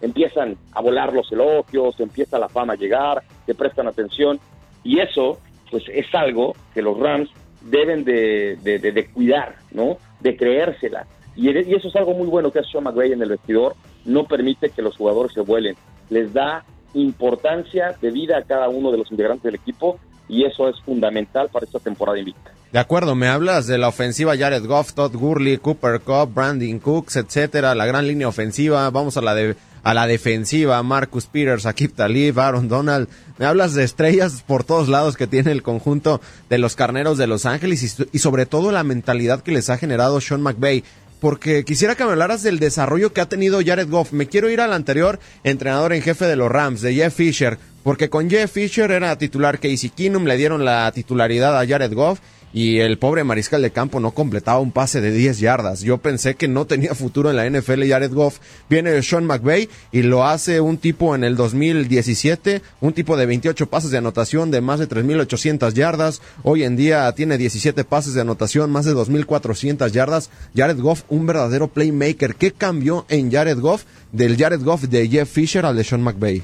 empiezan 0.00 0.56
a 0.72 0.82
volar 0.82 1.12
los 1.12 1.30
elogios, 1.32 1.98
empieza 2.00 2.38
la 2.38 2.48
fama 2.48 2.74
a 2.74 2.76
llegar, 2.76 3.22
te 3.46 3.54
prestan 3.54 3.86
atención 3.86 4.40
y 4.82 4.98
eso 4.98 5.38
pues 5.70 5.84
es 5.88 6.14
algo 6.14 6.54
que 6.74 6.82
los 6.82 6.98
Rams 6.98 7.30
deben 7.62 8.04
de, 8.04 8.56
de, 8.56 9.10
cuidar, 9.10 9.56
¿no? 9.70 9.96
De 10.20 10.36
creérsela. 10.36 11.06
Y, 11.34 11.48
y, 11.48 11.74
eso 11.74 11.88
es 11.88 11.96
algo 11.96 12.12
muy 12.12 12.26
bueno 12.26 12.50
que 12.50 12.58
hace 12.58 12.72
Sean 12.72 12.84
McVay 12.84 13.12
en 13.12 13.22
el 13.22 13.30
vestidor, 13.30 13.74
no 14.04 14.24
permite 14.24 14.68
que 14.70 14.82
los 14.82 14.96
jugadores 14.96 15.32
se 15.32 15.40
vuelen, 15.40 15.76
les 16.12 16.32
da 16.32 16.64
importancia 16.94 17.96
de 18.00 18.10
vida 18.10 18.36
a 18.36 18.42
cada 18.42 18.68
uno 18.68 18.92
de 18.92 18.98
los 18.98 19.10
integrantes 19.10 19.44
del 19.44 19.54
equipo 19.54 19.98
y 20.28 20.44
eso 20.44 20.68
es 20.68 20.80
fundamental 20.80 21.48
para 21.50 21.64
esta 21.64 21.78
temporada 21.78 22.18
invicta. 22.18 22.52
De 22.70 22.78
acuerdo, 22.78 23.14
me 23.14 23.28
hablas 23.28 23.66
de 23.66 23.76
la 23.76 23.88
ofensiva 23.88 24.36
Jared 24.36 24.64
Goff, 24.66 24.94
Todd 24.94 25.14
Gurley, 25.14 25.58
Cooper 25.58 26.00
Cup, 26.00 26.32
Brandon 26.34 26.78
Cooks, 26.78 27.16
etcétera, 27.16 27.74
la 27.74 27.84
gran 27.86 28.06
línea 28.06 28.28
ofensiva, 28.28 28.88
vamos 28.90 29.16
a 29.16 29.22
la 29.22 29.34
de 29.34 29.56
a 29.82 29.94
la 29.94 30.06
defensiva, 30.06 30.80
Marcus 30.82 31.26
Peters, 31.26 31.66
Akip 31.66 31.96
Talib, 31.96 32.38
Aaron 32.38 32.68
Donald. 32.68 33.08
Me 33.38 33.46
hablas 33.46 33.74
de 33.74 33.82
estrellas 33.82 34.44
por 34.46 34.62
todos 34.62 34.88
lados 34.88 35.16
que 35.16 35.26
tiene 35.26 35.50
el 35.50 35.62
conjunto 35.62 36.20
de 36.48 36.58
los 36.58 36.76
carneros 36.76 37.18
de 37.18 37.26
Los 37.26 37.46
Ángeles 37.46 37.82
y, 37.82 38.06
y 38.12 38.18
sobre 38.20 38.46
todo 38.46 38.70
la 38.70 38.84
mentalidad 38.84 39.42
que 39.42 39.50
les 39.50 39.70
ha 39.70 39.78
generado 39.78 40.20
Sean 40.20 40.40
McVay 40.40 40.84
porque 41.22 41.64
quisiera 41.64 41.94
que 41.94 42.04
me 42.04 42.10
hablaras 42.10 42.42
del 42.42 42.58
desarrollo 42.58 43.12
que 43.12 43.20
ha 43.20 43.28
tenido 43.28 43.60
Jared 43.64 43.88
Goff. 43.88 44.12
Me 44.12 44.26
quiero 44.26 44.50
ir 44.50 44.60
al 44.60 44.72
anterior 44.72 45.20
entrenador 45.44 45.92
en 45.92 46.02
jefe 46.02 46.24
de 46.24 46.34
los 46.34 46.50
Rams, 46.50 46.82
de 46.82 46.94
Jeff 46.94 47.14
Fisher, 47.14 47.58
porque 47.84 48.10
con 48.10 48.28
Jeff 48.28 48.50
Fisher 48.50 48.90
era 48.90 49.16
titular 49.16 49.60
Casey 49.60 49.90
Keenum, 49.90 50.24
le 50.24 50.36
dieron 50.36 50.64
la 50.64 50.90
titularidad 50.90 51.56
a 51.56 51.64
Jared 51.64 51.94
Goff 51.94 52.18
y 52.52 52.78
el 52.78 52.98
pobre 52.98 53.24
mariscal 53.24 53.62
de 53.62 53.70
campo 53.70 54.00
no 54.00 54.12
completaba 54.12 54.60
un 54.60 54.72
pase 54.72 55.00
de 55.00 55.10
10 55.10 55.40
yardas. 55.40 55.80
Yo 55.80 55.98
pensé 55.98 56.34
que 56.34 56.48
no 56.48 56.66
tenía 56.66 56.94
futuro 56.94 57.30
en 57.30 57.36
la 57.36 57.48
NFL 57.48 57.88
Jared 57.88 58.12
Goff. 58.12 58.38
Viene 58.68 59.02
Sean 59.02 59.24
McVay 59.24 59.68
y 59.90 60.02
lo 60.02 60.24
hace 60.24 60.60
un 60.60 60.76
tipo 60.78 61.14
en 61.14 61.24
el 61.24 61.36
2017, 61.36 62.62
un 62.80 62.92
tipo 62.92 63.16
de 63.16 63.26
28 63.26 63.68
pases 63.68 63.90
de 63.90 63.98
anotación 63.98 64.50
de 64.50 64.60
más 64.60 64.78
de 64.78 64.88
3.800 64.88 65.72
yardas. 65.72 66.20
Hoy 66.42 66.64
en 66.64 66.76
día 66.76 67.10
tiene 67.12 67.38
17 67.38 67.84
pases 67.84 68.14
de 68.14 68.20
anotación, 68.20 68.70
más 68.70 68.84
de 68.84 68.94
2.400 68.94 69.90
yardas. 69.90 70.30
Jared 70.54 70.78
Goff, 70.78 71.04
un 71.08 71.26
verdadero 71.26 71.68
playmaker. 71.68 72.34
¿Qué 72.34 72.52
cambió 72.52 73.06
en 73.08 73.30
Jared 73.30 73.58
Goff 73.58 73.84
del 74.12 74.36
Jared 74.36 74.62
Goff 74.62 74.82
de 74.82 75.08
Jeff 75.08 75.30
Fisher 75.30 75.64
al 75.64 75.76
de 75.76 75.84
Sean 75.84 76.02
McVay? 76.02 76.42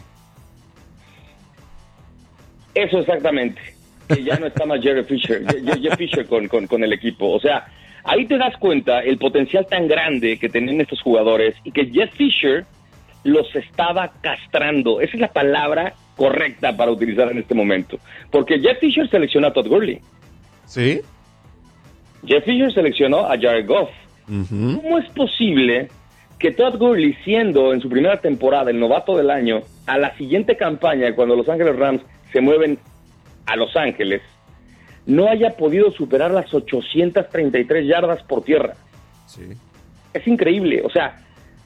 Eso 2.75 2.99
exactamente 3.01 3.78
que 4.09 4.25
ya 4.25 4.39
no 4.39 4.47
está 4.47 4.65
más 4.65 4.81
Jerry 4.81 5.05
Fisher, 5.05 5.45
Jerry 5.47 5.97
Fisher 5.97 6.27
con, 6.27 6.49
con, 6.49 6.83
el 6.83 6.93
equipo. 6.93 7.31
O 7.31 7.41
sea, 7.41 7.67
ahí 8.05 8.27
te 8.27 8.39
das 8.39 8.57
cuenta 8.57 9.01
el 9.01 9.19
potencial 9.19 9.67
tan 9.67 9.87
grande 9.87 10.39
que 10.39 10.49
tenían 10.49 10.81
estos 10.81 11.03
jugadores 11.03 11.55
y 11.65 11.71
que 11.71 11.87
Jeff 11.87 12.13
Fisher 12.15 12.65
los 13.25 13.55
estaba 13.55 14.13
castrando. 14.21 15.01
Esa 15.01 15.15
es 15.15 15.21
la 15.21 15.33
palabra 15.33 15.95
correcta 16.17 16.77
para 16.77 16.91
utilizar 16.91 17.31
en 17.31 17.39
este 17.39 17.55
momento. 17.55 17.99
Porque 18.31 18.59
Jeff 18.61 18.79
Fisher 18.79 19.09
seleccionó 19.11 19.49
a 19.49 19.53
Todd 19.53 19.69
Gurley. 19.69 20.01
¿Sí? 20.65 21.01
Jeff 22.27 22.45
Fisher 22.45 22.73
seleccionó 22.73 23.27
a 23.27 23.39
Jared 23.39 23.67
Goff. 23.67 23.91
¿Cómo 24.27 24.99
es 24.99 25.09
posible 25.11 25.89
que 26.39 26.53
Todd 26.53 26.77
Gurley, 26.79 27.15
siendo 27.25 27.73
en 27.73 27.81
su 27.81 27.89
primera 27.89 28.21
temporada 28.21 28.71
el 28.71 28.79
novato 28.79 29.17
del 29.17 29.31
año, 29.31 29.63
a 29.87 29.99
la 29.99 30.17
siguiente 30.17 30.57
campaña, 30.57 31.15
cuando 31.15 31.35
Los 31.35 31.49
Ángeles 31.49 31.77
Rams 31.77 32.03
se 32.33 32.41
mueven 32.41 32.79
a 33.49 33.57
Los 33.57 33.75
Ángeles, 33.77 34.23
no 35.07 35.29
haya 35.29 35.57
podido 35.57 35.91
superar 35.91 36.31
las 36.31 36.53
833 36.53 37.87
yardas 37.87 38.23
por 38.25 38.45
tierra. 38.45 38.75
Es 40.13 40.27
increíble. 40.27 40.83
O 40.85 40.91
sea, 40.91 41.21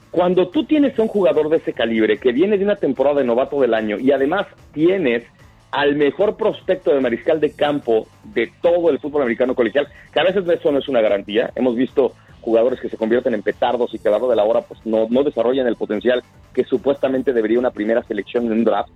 cuando 0.09 0.47
tú 0.47 0.63
tienes 0.63 0.97
a 0.97 1.01
un 1.01 1.09
jugador 1.09 1.49
de 1.49 1.57
ese 1.57 1.73
calibre 1.73 2.17
que 2.17 2.31
viene 2.31 2.57
de 2.57 2.63
una 2.63 2.77
temporada 2.77 3.19
de 3.19 3.25
novato 3.25 3.59
del 3.59 3.73
año 3.73 3.99
y 3.99 4.11
además 4.11 4.47
tienes 4.71 5.23
al 5.71 5.95
mejor 5.95 6.37
prospecto 6.37 6.93
de 6.93 7.01
mariscal 7.01 7.39
de 7.41 7.51
campo 7.51 8.07
de 8.23 8.51
todo 8.61 8.89
el 8.89 8.99
fútbol 8.99 9.23
americano 9.23 9.55
colegial, 9.55 9.87
que 10.13 10.19
a 10.19 10.23
veces 10.23 10.47
eso 10.47 10.71
no 10.71 10.79
es 10.79 10.87
una 10.87 11.01
garantía. 11.01 11.51
Hemos 11.55 11.75
visto 11.75 12.13
jugadores 12.41 12.79
que 12.79 12.89
se 12.89 12.97
convierten 12.97 13.33
en 13.33 13.41
petardos 13.41 13.93
y 13.93 13.99
que 13.99 14.07
a 14.07 14.17
lo 14.19 14.29
de 14.29 14.35
la 14.35 14.43
hora 14.43 14.61
pues 14.61 14.79
no, 14.85 15.07
no 15.09 15.23
desarrollan 15.23 15.67
el 15.67 15.75
potencial 15.75 16.23
que 16.53 16.63
supuestamente 16.63 17.33
debería 17.33 17.59
una 17.59 17.71
primera 17.71 18.03
selección 18.03 18.45
en 18.45 18.51
un 18.51 18.63
draft. 18.63 18.89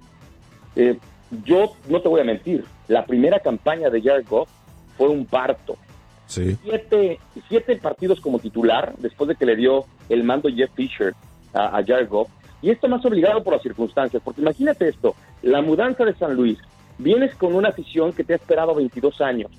Eh, 0.76 0.98
yo 1.44 1.74
no 1.90 2.00
te 2.00 2.08
voy 2.08 2.22
a 2.22 2.26
mentir, 2.26 2.64
la 2.88 3.06
primera 3.06 3.40
campaña 3.40 3.90
de 3.90 4.02
Jared 4.02 4.26
Goff 4.28 4.50
fue 4.98 5.10
un 5.10 5.26
parto. 5.26 5.76
Siete, 6.26 7.20
siete 7.48 7.78
partidos 7.78 8.20
como 8.20 8.40
titular 8.40 8.94
después 8.98 9.30
de 9.30 9.36
que 9.36 9.46
le 9.46 9.56
dio 9.56 9.86
el 10.10 10.24
mando 10.24 10.50
Jeff 10.50 10.72
Fisher 10.76 11.14
a, 11.54 11.82
Jared 11.86 12.10
Goff. 12.10 12.30
Y 12.62 12.70
esto 12.70 12.88
más 12.88 13.06
obligado 13.06 13.44
por 13.44 13.54
las 13.54 13.62
circunstancias, 13.62 14.22
porque 14.24 14.42
imagínate 14.42 14.90
esto, 14.90 15.16
la 15.44 15.62
mudanza 15.62 16.04
de 16.04 16.16
San 16.16 16.34
Luis, 16.34 16.58
vienes 16.98 17.36
con 17.36 17.54
una 17.54 17.70
afición 17.70 18.12
que 18.12 18.24
te 18.24 18.34
ha 18.34 18.36
esperado 18.36 18.74
22 18.74 19.22
años, 19.22 19.52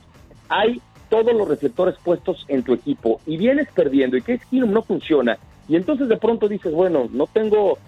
hay 0.48 0.82
todos 1.08 1.32
los 1.32 1.48
receptores 1.48 1.94
puestos 2.02 2.44
en 2.48 2.64
tu 2.64 2.74
equipo 2.74 3.20
y 3.24 3.36
vienes 3.36 3.68
perdiendo 3.72 4.16
y 4.16 4.22
que 4.22 4.38
Keenum 4.38 4.72
no 4.72 4.82
funciona 4.82 5.38
y 5.68 5.76
entonces 5.76 6.08
de 6.08 6.16
pronto 6.16 6.48
dices, 6.48 6.72
bueno, 6.72 7.08
no 7.12 7.26
tengo 7.26 7.78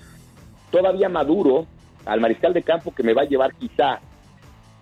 todavía 0.70 1.08
maduro 1.08 1.66
al 2.04 2.20
mariscal 2.20 2.52
de 2.52 2.62
campo 2.62 2.94
que 2.94 3.02
me 3.02 3.14
va 3.14 3.22
a 3.22 3.26
llevar 3.26 3.54
quizá 3.54 3.94
a 3.94 4.00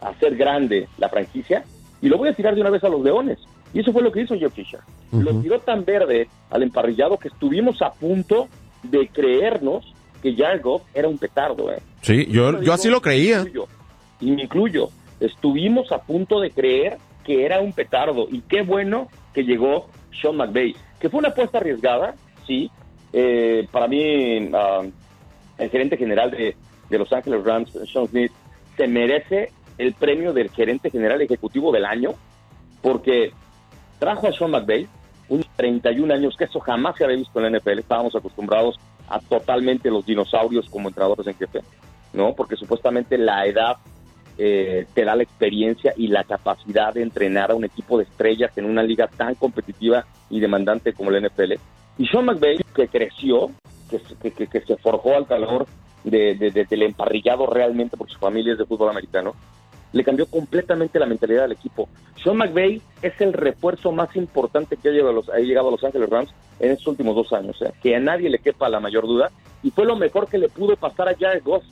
hacer 0.00 0.36
grande 0.36 0.88
la 0.98 1.08
franquicia 1.08 1.64
y 2.00 2.08
lo 2.08 2.18
voy 2.18 2.28
a 2.28 2.34
tirar 2.34 2.54
de 2.54 2.60
una 2.60 2.70
vez 2.70 2.84
a 2.84 2.88
los 2.88 3.02
leones. 3.02 3.38
Y 3.72 3.80
eso 3.80 3.92
fue 3.92 4.02
lo 4.02 4.10
que 4.10 4.22
hizo 4.22 4.38
Jeff 4.38 4.54
Fisher. 4.54 4.80
Lo 5.12 5.34
tiró 5.40 5.60
tan 5.60 5.84
verde 5.84 6.28
al 6.50 6.62
emparrillado 6.62 7.18
que 7.18 7.28
estuvimos 7.28 7.82
a 7.82 7.92
punto 7.92 8.48
de 8.82 9.08
creernos 9.08 9.92
que 10.22 10.34
Jared 10.34 10.62
Goff 10.62 10.82
era 10.94 11.08
un 11.08 11.18
petardo. 11.18 11.70
¿eh? 11.70 11.80
Sí, 12.00 12.26
yo, 12.30 12.62
yo 12.62 12.72
así 12.72 12.88
lo 12.88 13.00
creía. 13.00 13.44
y 14.20 14.30
me 14.30 14.42
incluyo. 14.42 14.88
Estuvimos 15.20 15.92
a 15.92 15.98
punto 16.02 16.40
de 16.40 16.50
creer 16.50 16.98
que 17.24 17.44
era 17.44 17.60
un 17.60 17.72
petardo. 17.72 18.26
Y 18.30 18.40
qué 18.42 18.62
bueno 18.62 19.08
que 19.34 19.44
llegó 19.44 19.88
Sean 20.20 20.36
McVay. 20.36 20.74
Que 20.98 21.10
fue 21.10 21.18
una 21.18 21.28
apuesta 21.28 21.58
arriesgada, 21.58 22.14
sí. 22.46 22.70
Eh, 23.12 23.66
para 23.70 23.86
mí, 23.86 24.48
ah, 24.54 24.82
el 25.58 25.70
gerente 25.70 25.96
general 25.96 26.30
de, 26.30 26.56
de 26.88 26.98
Los 26.98 27.12
Ángeles 27.12 27.44
Rams, 27.44 27.70
Sean 27.92 28.06
Smith, 28.06 28.32
se 28.76 28.86
merece 28.86 29.52
el 29.78 29.94
premio 29.94 30.32
del 30.32 30.50
gerente 30.50 30.90
general 30.90 31.22
ejecutivo 31.22 31.72
del 31.72 31.84
año 31.84 32.10
porque 32.82 33.32
trajo 33.98 34.28
a 34.28 34.32
Sean 34.32 34.50
McVay, 34.50 34.86
un 35.28 35.44
31 35.56 36.14
años, 36.14 36.36
que 36.36 36.44
eso 36.44 36.60
jamás 36.60 36.96
se 36.96 37.04
había 37.04 37.16
visto 37.16 37.38
en 37.40 37.52
la 37.52 37.58
NFL. 37.58 37.78
Estábamos 37.78 38.14
acostumbrados 38.14 38.78
a 39.08 39.20
totalmente 39.20 39.90
los 39.90 40.04
dinosaurios 40.06 40.68
como 40.68 40.88
entrenadores 40.88 41.26
en 41.26 41.34
jefe, 41.34 41.60
¿no? 42.12 42.34
Porque 42.34 42.56
supuestamente 42.56 43.18
la 43.18 43.46
edad 43.46 43.76
eh, 44.36 44.86
te 44.94 45.04
da 45.04 45.16
la 45.16 45.22
experiencia 45.22 45.92
y 45.96 46.08
la 46.08 46.24
capacidad 46.24 46.94
de 46.94 47.02
entrenar 47.02 47.50
a 47.50 47.54
un 47.54 47.64
equipo 47.64 47.98
de 47.98 48.04
estrellas 48.04 48.56
en 48.56 48.64
una 48.64 48.82
liga 48.82 49.08
tan 49.08 49.34
competitiva 49.34 50.06
y 50.30 50.40
demandante 50.40 50.92
como 50.92 51.10
la 51.10 51.20
NFL. 51.20 51.54
Y 51.98 52.06
Sean 52.06 52.26
McVay, 52.26 52.58
que 52.74 52.88
creció, 52.88 53.50
que, 53.90 54.30
que, 54.30 54.46
que 54.46 54.60
se 54.60 54.76
forjó 54.76 55.16
al 55.16 55.26
calor 55.26 55.66
de, 56.04 56.66
del 56.68 56.82
emparrillado 56.82 57.46
realmente 57.46 57.96
porque 57.96 58.12
su 58.12 58.18
familia 58.18 58.52
es 58.52 58.58
de 58.58 58.66
fútbol 58.66 58.90
americano, 58.90 59.34
le 59.92 60.04
cambió 60.04 60.26
completamente 60.26 60.98
la 60.98 61.06
mentalidad 61.06 61.42
del 61.42 61.52
equipo. 61.52 61.88
Sean 62.22 62.36
McVay 62.36 62.82
es 63.02 63.20
el 63.20 63.32
refuerzo 63.32 63.92
más 63.92 64.14
importante 64.16 64.76
que 64.76 64.88
ha 64.88 64.92
llegado 64.92 65.10
a 65.10 65.14
los, 65.14 65.28
ha 65.28 65.38
llegado 65.38 65.68
a 65.68 65.70
los 65.72 65.84
Ángeles 65.84 66.08
Rams 66.10 66.30
en 66.60 66.72
estos 66.72 66.88
últimos 66.88 67.14
dos 67.14 67.32
años, 67.32 67.60
¿eh? 67.62 67.72
que 67.82 67.96
a 67.96 68.00
nadie 68.00 68.28
le 68.28 68.38
quepa 68.38 68.68
la 68.68 68.80
mayor 68.80 69.06
duda, 69.06 69.30
y 69.62 69.70
fue 69.70 69.84
lo 69.86 69.96
mejor 69.96 70.28
que 70.28 70.38
le 70.38 70.48
pudo 70.48 70.76
pasar 70.76 71.08
a 71.08 71.16
Jared 71.16 71.42
Goff. 71.42 71.64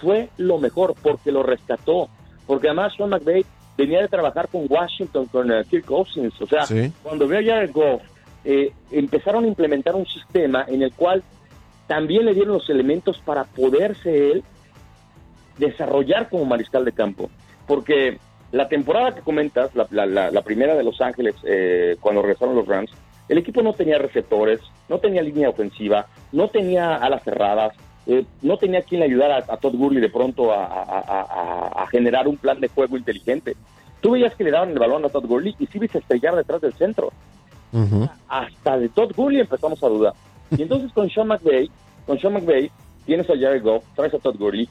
Fue 0.00 0.28
lo 0.36 0.58
mejor 0.58 0.94
porque 1.02 1.32
lo 1.32 1.42
rescató, 1.42 2.08
porque 2.46 2.68
además 2.68 2.92
Sean 2.96 3.10
McVay 3.10 3.44
venía 3.76 4.00
de 4.02 4.08
trabajar 4.08 4.48
con 4.48 4.66
Washington, 4.68 5.26
con 5.26 5.50
uh, 5.50 5.64
Kirk 5.64 5.86
Cousins, 5.86 6.34
o 6.40 6.46
sea, 6.46 6.64
cuando 7.02 7.26
vio 7.26 7.38
a 7.38 7.42
Jared 7.42 7.72
Goff, 7.72 8.02
eh, 8.44 8.72
empezaron 8.90 9.44
a 9.44 9.48
implementar 9.48 9.94
un 9.94 10.06
sistema 10.06 10.64
en 10.68 10.82
el 10.82 10.92
cual 10.92 11.22
también 11.86 12.26
le 12.26 12.34
dieron 12.34 12.54
los 12.54 12.68
elementos 12.68 13.18
para 13.24 13.44
poderse 13.44 14.32
él 14.32 14.44
desarrollar 15.58 16.28
como 16.28 16.44
mariscal 16.44 16.84
de 16.84 16.92
campo. 16.92 17.30
Porque 17.66 18.18
la 18.52 18.68
temporada 18.68 19.14
que 19.14 19.20
comentas, 19.22 19.70
la, 19.74 20.42
primera 20.42 20.74
de 20.74 20.84
Los 20.84 21.00
Ángeles, 21.00 21.34
eh, 21.44 21.96
cuando 22.00 22.22
regresaron 22.22 22.54
los 22.54 22.66
Rams, 22.66 22.90
el 23.28 23.38
equipo 23.38 23.62
no 23.62 23.72
tenía 23.72 23.98
receptores, 23.98 24.60
no 24.88 24.98
tenía 24.98 25.22
línea 25.22 25.48
ofensiva, 25.48 26.06
no 26.32 26.48
tenía 26.48 26.96
alas 26.96 27.22
cerradas, 27.24 27.74
eh, 28.06 28.24
no 28.42 28.58
tenía 28.58 28.82
quien 28.82 29.00
le 29.00 29.06
ayudara 29.06 29.38
a, 29.48 29.56
Todd 29.56 29.74
Gurley 29.74 30.00
de 30.00 30.10
pronto 30.10 30.52
a, 30.52 31.86
generar 31.90 32.28
un 32.28 32.36
plan 32.36 32.60
de 32.60 32.68
juego 32.68 32.96
inteligente. 32.96 33.56
Tú 34.00 34.12
veías 34.12 34.34
que 34.34 34.44
le 34.44 34.50
daban 34.50 34.70
el 34.70 34.78
balón 34.78 35.04
a 35.04 35.08
Todd 35.08 35.26
Gurley 35.26 35.54
y 35.58 35.66
sí 35.66 35.78
viste 35.78 35.98
estrellar 35.98 36.34
detrás 36.34 36.60
del 36.60 36.74
centro. 36.74 37.12
Hasta 38.28 38.78
de 38.78 38.88
Todd 38.88 39.12
Gurley 39.16 39.40
empezamos 39.40 39.82
a 39.82 39.88
dudar. 39.88 40.12
Y 40.56 40.62
entonces 40.62 40.92
con 40.92 41.08
Sean 41.08 41.28
McVay, 41.28 41.70
con 42.06 42.18
Sean 42.18 42.34
McVay, 42.34 42.70
tienes 43.06 43.28
a 43.30 43.34
Jared 43.34 43.62
Goff, 43.62 43.84
traes 43.94 44.14
a 44.14 44.18
Todd 44.18 44.36
Gurley, 44.38 44.68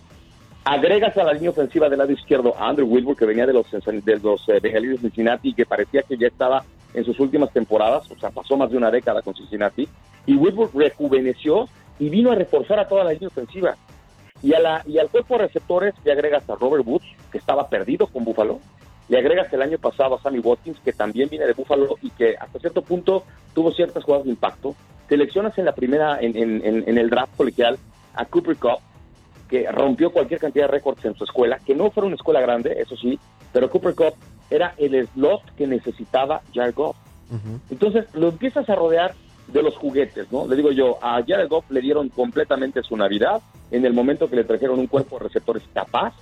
agregas 0.65 1.17
a 1.17 1.23
la 1.23 1.33
línea 1.33 1.49
ofensiva 1.49 1.89
del 1.89 1.99
lado 1.99 2.11
izquierdo 2.11 2.55
a 2.57 2.69
Andrew 2.69 2.87
Wilbur, 2.87 3.17
que 3.17 3.25
venía 3.25 3.45
de 3.45 3.53
los, 3.53 3.69
de 3.71 4.19
los 4.19 4.49
eh, 4.49 4.59
de 4.61 4.97
Cincinnati 4.97 5.49
y 5.49 5.53
que 5.53 5.65
parecía 5.65 6.03
que 6.03 6.17
ya 6.17 6.27
estaba 6.27 6.63
en 6.93 7.03
sus 7.03 7.19
últimas 7.19 7.51
temporadas, 7.51 8.09
o 8.11 8.17
sea, 8.17 8.29
pasó 8.29 8.55
más 8.55 8.69
de 8.69 8.77
una 8.77 8.91
década 8.91 9.21
con 9.21 9.33
Cincinnati, 9.33 9.87
y 10.25 10.35
Whitworth 10.35 10.73
rejuveneció 10.75 11.67
y 11.99 12.09
vino 12.09 12.31
a 12.31 12.35
reforzar 12.35 12.79
a 12.79 12.87
toda 12.87 13.03
la 13.03 13.13
línea 13.13 13.27
ofensiva. 13.27 13.75
Y, 14.41 14.53
a 14.53 14.59
la, 14.59 14.83
y 14.85 14.99
al 14.99 15.09
cuerpo 15.09 15.35
de 15.37 15.45
receptores 15.45 15.93
le 16.03 16.11
agregas 16.11 16.47
a 16.49 16.55
Robert 16.55 16.85
Woods, 16.85 17.05
que 17.31 17.37
estaba 17.37 17.67
perdido 17.67 18.07
con 18.07 18.23
Buffalo, 18.23 18.59
le 19.09 19.17
agregas 19.17 19.51
el 19.53 19.61
año 19.61 19.77
pasado 19.77 20.15
a 20.15 20.21
Sammy 20.21 20.39
Watkins, 20.39 20.79
que 20.79 20.93
también 20.93 21.29
viene 21.29 21.45
de 21.45 21.53
Buffalo 21.53 21.97
y 22.01 22.09
que 22.11 22.35
hasta 22.39 22.59
cierto 22.59 22.81
punto 22.81 23.23
tuvo 23.53 23.71
ciertas 23.71 24.03
jugadas 24.03 24.25
de 24.25 24.31
impacto. 24.31 24.75
Seleccionas 25.09 25.57
en 25.57 25.65
la 25.65 25.73
primera, 25.73 26.19
en, 26.21 26.37
en, 26.37 26.83
en 26.87 26.97
el 26.97 27.09
draft 27.09 27.35
colegial, 27.35 27.77
a 28.15 28.25
Cooper 28.25 28.55
Cup, 28.57 28.79
que 29.53 29.71
rompió 29.71 30.11
cualquier 30.11 30.39
cantidad 30.39 30.65
de 30.65 30.71
récords 30.71 31.05
en 31.05 31.13
su 31.13 31.25
escuela, 31.25 31.59
que 31.63 31.75
no 31.75 31.91
fue 31.91 32.03
una 32.03 32.15
escuela 32.15 32.41
grande, 32.41 32.75
eso 32.75 32.97
sí, 32.97 33.19
pero 33.51 33.69
Cooper 33.69 33.93
Cup 33.93 34.15
era 34.49 34.73
el 34.79 35.07
slot 35.09 35.43
que 35.55 35.67
necesitaba 35.67 36.41
Jared 36.55 36.73
Goff. 36.73 36.95
Entonces 37.69 38.05
lo 38.15 38.29
empiezas 38.29 38.67
a 38.67 38.73
rodear 38.73 39.13
de 39.49 39.61
los 39.61 39.77
juguetes, 39.77 40.31
¿no? 40.31 40.47
Le 40.47 40.55
digo 40.55 40.71
yo, 40.71 40.97
a 41.03 41.21
Jared 41.23 41.49
Goff 41.49 41.69
le 41.69 41.81
dieron 41.81 42.09
completamente 42.09 42.81
su 42.81 42.97
Navidad 42.97 43.43
en 43.69 43.85
el 43.85 43.93
momento 43.93 44.27
que 44.27 44.37
le 44.37 44.43
trajeron 44.43 44.79
un 44.79 44.87
cuerpo 44.87 45.19
de 45.19 45.25
receptores 45.25 45.61
capaz 45.71 46.15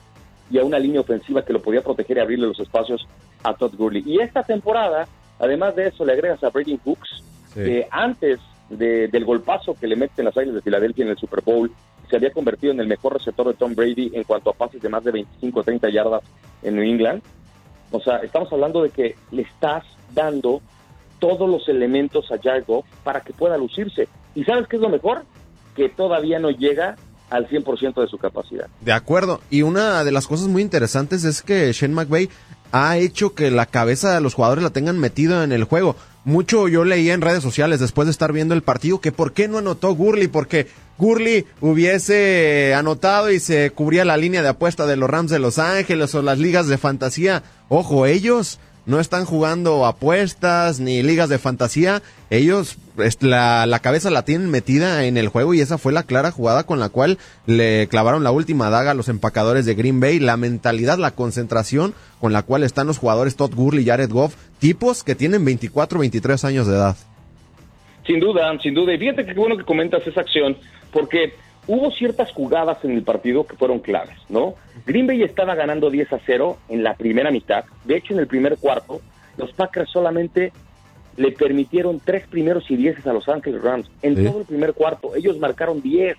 y 0.50 0.58
a 0.58 0.66
una 0.66 0.78
línea 0.78 1.00
ofensiva 1.00 1.46
que 1.46 1.54
lo 1.54 1.62
podía 1.62 1.82
proteger 1.82 2.18
y 2.18 2.20
abrirle 2.20 2.48
los 2.48 2.60
espacios 2.60 3.08
a 3.44 3.54
Todd 3.54 3.76
Gurley. 3.78 4.04
Y 4.06 4.20
esta 4.20 4.44
temporada, 4.44 5.08
además 5.40 5.74
de 5.78 5.88
eso, 5.88 6.04
le 6.04 6.12
agregas 6.12 6.44
a 6.44 6.50
Brady 6.50 6.78
Hooks, 6.84 7.24
que 7.54 7.88
antes 7.92 8.42
del 8.70 9.24
golpazo 9.24 9.74
que 9.74 9.88
le 9.88 9.96
meten 9.96 10.26
las 10.26 10.36
Águilas 10.36 10.56
de 10.56 10.62
Filadelfia 10.62 11.06
en 11.06 11.12
el 11.12 11.18
Super 11.18 11.42
Bowl, 11.42 11.72
se 12.12 12.18
había 12.18 12.32
convertido 12.32 12.74
en 12.74 12.82
el 12.82 12.88
mejor 12.88 13.14
receptor 13.14 13.48
de 13.48 13.54
Tom 13.54 13.74
Brady 13.74 14.12
en 14.14 14.24
cuanto 14.26 14.50
a 14.50 14.54
pases 14.54 14.82
de 14.82 14.90
más 14.90 15.04
de 15.04 15.12
25 15.12 15.60
o 15.62 15.64
30 15.64 15.90
yardas 15.90 16.22
en 16.62 16.76
New 16.76 16.84
England. 16.84 17.24
O 17.90 18.02
sea, 18.02 18.18
estamos 18.18 18.52
hablando 18.52 18.84
de 18.84 18.90
que 18.90 19.16
le 19.32 19.44
estás 19.44 19.86
dando 20.14 20.62
todos 21.20 21.50
los 21.50 21.70
elementos 21.70 22.30
a 22.32 22.38
Jared 22.38 22.66
para 23.04 23.22
que 23.22 23.32
pueda 23.32 23.58
lucirse. 23.58 24.10
¿Y 24.36 24.44
sabes 24.44 24.68
qué 24.68 24.76
es 24.76 24.82
lo 24.82 24.90
mejor? 24.90 25.24
Que 25.76 25.88
todavía 25.88 26.38
no 26.40 26.52
llega 26.52 26.98
al 27.30 27.48
100% 27.48 28.02
de 28.02 28.08
su 28.08 28.18
capacidad. 28.18 28.68
De 28.82 28.92
acuerdo. 28.92 29.40
Y 29.50 29.62
una 29.62 30.04
de 30.04 30.12
las 30.12 30.28
cosas 30.28 30.48
muy 30.48 30.62
interesantes 30.62 31.24
es 31.24 31.42
que 31.42 31.72
Shane 31.72 31.94
McVay 31.94 32.30
ha 32.74 32.98
hecho 32.98 33.34
que 33.34 33.52
la 33.52 33.66
cabeza 33.66 34.14
de 34.14 34.22
los 34.22 34.34
jugadores 34.34 34.64
la 34.64 34.72
tengan 34.72 35.00
metido 35.00 35.44
en 35.44 35.54
el 35.54 35.64
juego. 35.64 35.96
Mucho 36.24 36.68
yo 36.68 36.84
leía 36.84 37.14
en 37.14 37.22
redes 37.22 37.42
sociales 37.42 37.80
después 37.80 38.06
de 38.06 38.12
estar 38.12 38.32
viendo 38.34 38.54
el 38.54 38.62
partido 38.62 39.00
que 39.02 39.12
por 39.12 39.34
qué 39.34 39.48
no 39.48 39.58
anotó 39.58 39.94
Gurley, 39.96 40.28
porque 40.28 40.68
Gurley 41.02 41.48
hubiese 41.62 42.76
anotado 42.76 43.32
y 43.32 43.40
se 43.40 43.72
cubría 43.72 44.06
la 44.06 44.18
línea 44.18 44.44
de 44.44 44.50
apuesta 44.50 44.86
de 44.86 44.98
los 44.98 45.10
Rams 45.10 45.32
de 45.32 45.40
Los 45.40 45.58
Ángeles 45.58 46.14
o 46.14 46.22
las 46.22 46.38
ligas 46.38 46.68
de 46.68 46.78
fantasía. 46.78 47.42
Ojo, 47.70 48.06
ellos 48.06 48.60
no 48.86 49.00
están 49.00 49.26
jugando 49.26 49.88
apuestas 49.88 50.80
ni 50.80 51.02
ligas 51.02 51.28
de 51.30 51.40
fantasía. 51.40 52.04
Ellos 52.30 52.78
la, 53.20 53.66
la, 53.66 53.80
cabeza 53.80 54.12
la 54.12 54.26
tienen 54.26 54.52
metida 54.52 55.06
en 55.06 55.18
el 55.18 55.28
juego 55.28 55.56
y 55.56 55.62
esa 55.62 55.80
fue 55.80 55.92
la 55.92 56.04
clara 56.04 56.30
jugada 56.30 56.68
con 56.68 56.80
la 56.80 56.90
cual 56.90 57.18
le 57.48 57.88
clavaron 57.88 58.24
la 58.24 58.32
última 58.32 58.70
daga 58.70 58.92
a 58.92 58.96
los 58.96 59.10
empacadores 59.10 59.66
de 59.66 59.74
Green 59.74 60.00
Bay. 60.00 60.20
La 60.20 60.38
mentalidad, 60.38 61.00
la 61.00 61.16
concentración 61.16 61.96
con 62.20 62.32
la 62.32 62.44
cual 62.44 62.62
están 62.62 62.86
los 62.86 63.00
jugadores 63.00 63.36
Todd 63.36 63.56
Gurley 63.56 63.84
y 63.84 63.88
Jared 63.88 64.12
Goff, 64.12 64.36
tipos 64.60 65.04
que 65.04 65.16
tienen 65.16 65.44
24, 65.46 66.00
23 66.00 66.46
años 66.46 66.68
de 66.68 66.76
edad. 66.76 66.96
Sin 68.06 68.20
duda, 68.20 68.52
sin 68.62 68.74
duda. 68.74 68.94
Y 68.94 68.98
fíjate 68.98 69.26
que 69.26 69.34
bueno 69.34 69.58
que 69.58 69.64
comentas 69.64 70.06
esa 70.06 70.22
acción, 70.22 70.58
porque 70.92 71.34
hubo 71.68 71.92
ciertas 71.92 72.32
jugadas 72.32 72.84
en 72.84 72.92
el 72.92 73.04
partido 73.04 73.46
que 73.46 73.56
fueron 73.56 73.80
claves, 73.80 74.18
¿no? 74.30 74.56
Green 74.86 75.08
Bay 75.08 75.24
estaba 75.24 75.56
ganando 75.56 75.90
10 75.90 76.14
a 76.14 76.20
0 76.26 76.58
en 76.70 76.84
la 76.84 76.96
primera 76.96 77.32
mitad. 77.32 77.66
De 77.86 77.98
hecho, 77.98 78.14
en 78.14 78.20
el 78.20 78.28
primer 78.28 78.58
cuarto, 78.58 79.02
los 79.38 79.54
Packers 79.54 79.90
solamente 79.90 80.52
le 81.18 81.32
permitieron 81.32 82.00
tres 82.04 82.28
primeros 82.28 82.70
y 82.72 82.76
dieces 82.76 83.06
a 83.06 83.14
Los 83.14 83.28
Ángeles 83.28 83.62
Rams. 83.62 83.90
En 84.02 84.16
todo 84.26 84.40
el 84.40 84.46
primer 84.46 84.74
cuarto, 84.74 85.16
ellos 85.16 85.38
marcaron 85.38 85.82
10. 85.82 86.18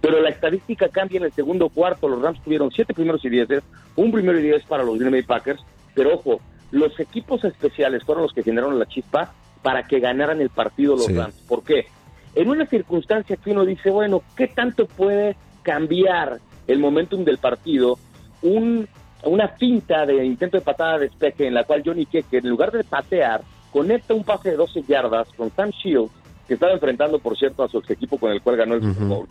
Pero 0.00 0.20
la 0.20 0.30
estadística 0.30 0.88
cambia 0.88 1.18
en 1.18 1.24
el 1.24 1.32
segundo 1.32 1.68
cuarto. 1.68 2.08
Los 2.08 2.20
Rams 2.20 2.42
tuvieron 2.42 2.72
siete 2.72 2.92
primeros 2.92 3.24
y 3.24 3.28
dieces, 3.28 3.62
un 3.94 4.10
primero 4.10 4.38
y 4.40 4.42
diez 4.42 4.64
para 4.64 4.82
los 4.82 4.98
Green 4.98 5.12
Bay 5.12 5.22
Packers. 5.22 5.62
Pero 5.94 6.14
ojo, 6.14 6.40
los 6.72 6.98
equipos 6.98 7.44
especiales 7.44 8.02
fueron 8.02 8.24
los 8.24 8.32
que 8.32 8.42
generaron 8.42 8.78
la 8.78 8.86
chispa 8.86 9.32
para 9.62 9.86
que 9.86 10.00
ganaran 10.00 10.40
el 10.40 10.50
partido 10.50 10.96
los 10.96 11.14
Rams. 11.14 11.34
¿Por 11.46 11.62
qué? 11.62 11.86
En 12.34 12.48
una 12.48 12.66
circunstancia 12.66 13.36
que 13.36 13.50
uno 13.50 13.64
dice, 13.64 13.90
bueno, 13.90 14.22
¿qué 14.36 14.48
tanto 14.48 14.86
puede 14.86 15.36
cambiar 15.62 16.38
el 16.66 16.78
momentum 16.78 17.24
del 17.24 17.38
partido? 17.38 17.98
Un, 18.42 18.88
una 19.24 19.48
finta 19.48 20.06
de 20.06 20.24
intento 20.24 20.56
de 20.56 20.64
patada 20.64 20.98
de 20.98 21.08
despeje 21.08 21.46
en 21.46 21.54
la 21.54 21.64
cual 21.64 21.82
Johnny 21.84 22.06
Keke, 22.06 22.38
en 22.38 22.48
lugar 22.48 22.72
de 22.72 22.84
patear, 22.84 23.42
conecta 23.70 24.14
un 24.14 24.24
pase 24.24 24.50
de 24.50 24.56
12 24.56 24.82
yardas 24.82 25.28
con 25.36 25.50
Sam 25.50 25.70
Shields, 25.70 26.12
que 26.48 26.54
estaba 26.54 26.72
enfrentando, 26.72 27.18
por 27.18 27.36
cierto, 27.36 27.62
a 27.62 27.68
su 27.68 27.78
ex 27.78 27.90
equipo 27.90 28.18
con 28.18 28.32
el 28.32 28.42
cual 28.42 28.56
ganó 28.56 28.74
el 28.74 28.82
Super 28.82 29.04
Bowl. 29.04 29.28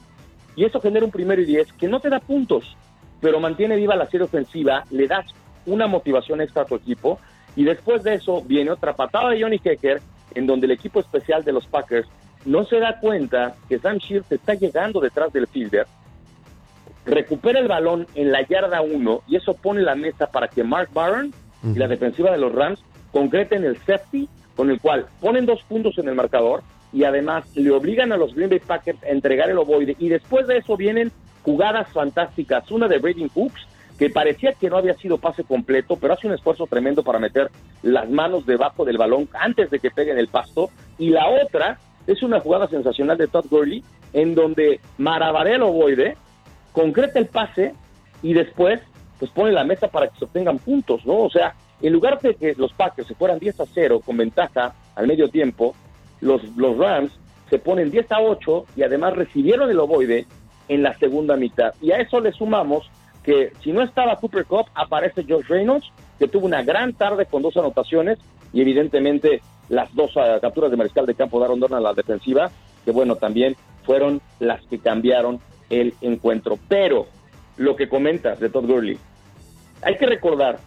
Y 0.55 0.65
eso 0.65 0.79
genera 0.79 1.05
un 1.05 1.11
primero 1.11 1.41
y 1.41 1.45
diez 1.45 1.71
que 1.73 1.87
no 1.87 1.99
te 1.99 2.09
da 2.09 2.19
puntos, 2.19 2.75
pero 3.19 3.39
mantiene 3.39 3.75
viva 3.75 3.95
la 3.95 4.07
serie 4.07 4.25
ofensiva, 4.25 4.83
le 4.91 5.07
das 5.07 5.25
una 5.65 5.87
motivación 5.87 6.41
extra 6.41 6.63
a 6.63 6.65
tu 6.65 6.75
equipo, 6.75 7.19
y 7.55 7.63
después 7.63 8.03
de 8.03 8.15
eso 8.15 8.41
viene 8.41 8.71
otra 8.71 8.95
patada 8.95 9.29
de 9.29 9.41
Johnny 9.41 9.59
Kecker, 9.59 10.01
en 10.33 10.47
donde 10.47 10.65
el 10.65 10.71
equipo 10.71 10.99
especial 10.99 11.43
de 11.43 11.51
los 11.51 11.67
Packers 11.67 12.07
no 12.45 12.65
se 12.65 12.80
da 12.80 12.99
cuenta 12.99 13.56
que 13.69 13.80
Sam 13.80 13.97
Shields 13.97 14.32
está 14.32 14.54
llegando 14.54 14.99
detrás 14.99 15.32
del 15.34 15.47
fielder, 15.47 15.86
recupera 17.06 17.60
el 17.60 17.67
balón 17.67 18.08
en 18.15 18.32
la 18.32 18.41
yarda 18.41 18.82
1 18.82 19.23
y 19.27 19.36
eso 19.36 19.54
pone 19.54 19.82
la 19.82 19.95
mesa 19.95 20.27
para 20.27 20.47
que 20.47 20.63
Mark 20.63 20.89
Barron 20.93 21.34
y 21.63 21.77
la 21.77 21.88
defensiva 21.88 22.32
de 22.32 22.38
los 22.38 22.54
Rams 22.54 22.84
concreten 23.12 23.63
el 23.63 23.77
safety 23.77 24.27
con 24.56 24.69
el 24.69 24.80
cual 24.80 25.08
ponen 25.19 25.45
dos 25.45 25.62
puntos 25.63 25.97
en 25.97 26.08
el 26.08 26.15
marcador 26.15 26.63
y 26.93 27.04
además 27.04 27.45
le 27.56 27.71
obligan 27.71 28.12
a 28.12 28.17
los 28.17 28.36
Green 28.36 28.49
Bay 28.49 28.60
Packers 28.60 29.01
a 29.04 29.10
entregar 29.10 29.49
el 29.49 29.58
ovoide. 29.58 29.95
Y 29.97 30.10
después 30.10 30.47
de 30.47 30.58
eso 30.58 30.75
vienen 30.75 31.12
jugadas 31.43 31.88
fantásticas, 31.93 32.69
una 32.71 32.88
de 32.88 32.99
Braden 32.99 33.30
Hooks 33.30 33.67
que 33.97 34.10
parecía 34.10 34.54
que 34.54 34.69
no 34.69 34.77
había 34.77 34.95
sido 34.95 35.19
pase 35.19 35.43
completo, 35.43 35.95
pero 35.95 36.13
hace 36.13 36.27
un 36.27 36.34
esfuerzo 36.34 36.65
tremendo 36.65 37.04
para 37.04 37.19
meter 37.19 37.51
las 37.84 38.10
manos 38.10 38.47
debajo 38.47 38.84
del 38.84 38.97
balón 38.97 39.30
antes 39.32 39.69
de 39.69 39.80
que 39.80 39.91
peguen 39.91 40.17
el 40.17 40.27
pasto. 40.27 40.71
Y 40.97 41.12
la 41.12 41.30
otra 41.30 41.77
es 42.07 42.23
una 42.23 42.39
jugada 42.39 42.67
sensacional 42.67 43.17
de 43.17 43.27
Todd 43.27 43.45
Gurley 43.49 43.83
en 44.13 44.35
donde 44.35 44.79
maravarea 44.97 45.55
el 45.55 45.63
ovoide, 45.63 46.17
concreta 46.71 47.19
el 47.19 47.27
pase 47.27 47.73
y 48.21 48.33
después 48.33 48.81
pues 49.19 49.31
pone 49.31 49.51
la 49.51 49.63
mesa 49.63 49.87
para 49.87 50.07
que 50.07 50.17
se 50.17 50.25
obtengan 50.25 50.57
puntos, 50.57 51.05
¿no? 51.05 51.19
O 51.19 51.29
sea, 51.29 51.53
en 51.81 51.93
lugar 51.93 52.19
de 52.21 52.35
que 52.35 52.55
los 52.57 52.73
Packers 52.73 53.07
se 53.07 53.15
fueran 53.15 53.39
10 53.39 53.59
a 53.59 53.65
0 53.65 54.01
con 54.03 54.17
ventaja 54.17 54.73
al 54.95 55.07
medio 55.07 55.29
tiempo, 55.29 55.75
los, 56.21 56.43
los 56.57 56.77
Rams 56.77 57.11
se 57.49 57.59
ponen 57.59 57.91
10 57.91 58.11
a 58.11 58.21
8 58.21 58.65
y 58.75 58.83
además 58.83 59.13
recibieron 59.13 59.69
el 59.69 59.79
ovoide 59.79 60.25
en 60.67 60.83
la 60.83 60.97
segunda 60.97 61.35
mitad. 61.35 61.73
Y 61.81 61.91
a 61.91 61.97
eso 61.97 62.19
le 62.19 62.31
sumamos 62.31 62.89
que 63.23 63.51
si 63.61 63.71
no 63.71 63.83
estaba 63.83 64.15
Cooper 64.15 64.45
Cup, 64.45 64.65
aparece 64.73 65.25
Josh 65.27 65.45
Reynolds, 65.47 65.91
que 66.17 66.27
tuvo 66.27 66.45
una 66.45 66.63
gran 66.63 66.93
tarde 66.93 67.25
con 67.25 67.41
dos 67.41 67.55
anotaciones 67.57 68.17
y 68.53 68.61
evidentemente 68.61 69.41
las 69.71 69.93
dos 69.95 70.15
uh, 70.17 70.39
capturas 70.41 70.69
de 70.69 70.77
mariscal 70.77 71.05
de 71.05 71.15
campo 71.15 71.39
daron 71.39 71.63
Aaron 71.63 71.77
a 71.77 71.79
la 71.79 71.93
defensiva, 71.93 72.51
que 72.84 72.91
bueno, 72.91 73.15
también 73.15 73.55
fueron 73.86 74.21
las 74.39 74.62
que 74.65 74.79
cambiaron 74.79 75.39
el 75.69 75.93
encuentro. 76.01 76.60
Pero 76.67 77.07
lo 77.55 77.75
que 77.77 77.88
comentas 77.88 78.39
de 78.39 78.49
Todd 78.49 78.65
Gurley, 78.65 78.99
hay 79.81 79.97
que 79.97 80.05
recordar 80.05 80.60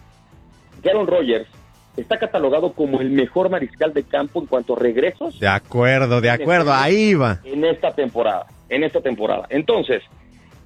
que 0.81 0.89
Aaron 0.89 1.05
Rodgers 1.05 1.47
está 1.95 2.17
catalogado 2.17 2.73
como 2.73 2.99
el 2.99 3.11
mejor 3.11 3.49
mariscal 3.49 3.93
de 3.93 4.03
campo 4.03 4.41
en 4.41 4.47
cuanto 4.47 4.73
a 4.75 4.79
regresos. 4.79 5.39
De 5.39 5.47
acuerdo, 5.47 6.19
de 6.19 6.31
acuerdo, 6.31 6.73
ahí 6.73 7.13
va. 7.13 7.39
En 7.43 7.63
esta 7.63 7.91
temporada, 7.93 8.47
en 8.69 8.83
esta 8.83 9.01
temporada. 9.01 9.45
Entonces, 9.49 10.01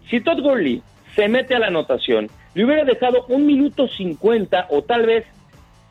si 0.10 0.22
Todd 0.22 0.42
Gurley 0.42 0.82
se 1.14 1.28
mete 1.28 1.56
a 1.56 1.60
la 1.60 1.68
anotación, 1.68 2.30
le 2.54 2.64
hubiera 2.64 2.86
dejado 2.86 3.26
un 3.28 3.46
minuto 3.46 3.88
cincuenta 3.90 4.66
o 4.70 4.82
tal 4.82 5.06
vez 5.06 5.26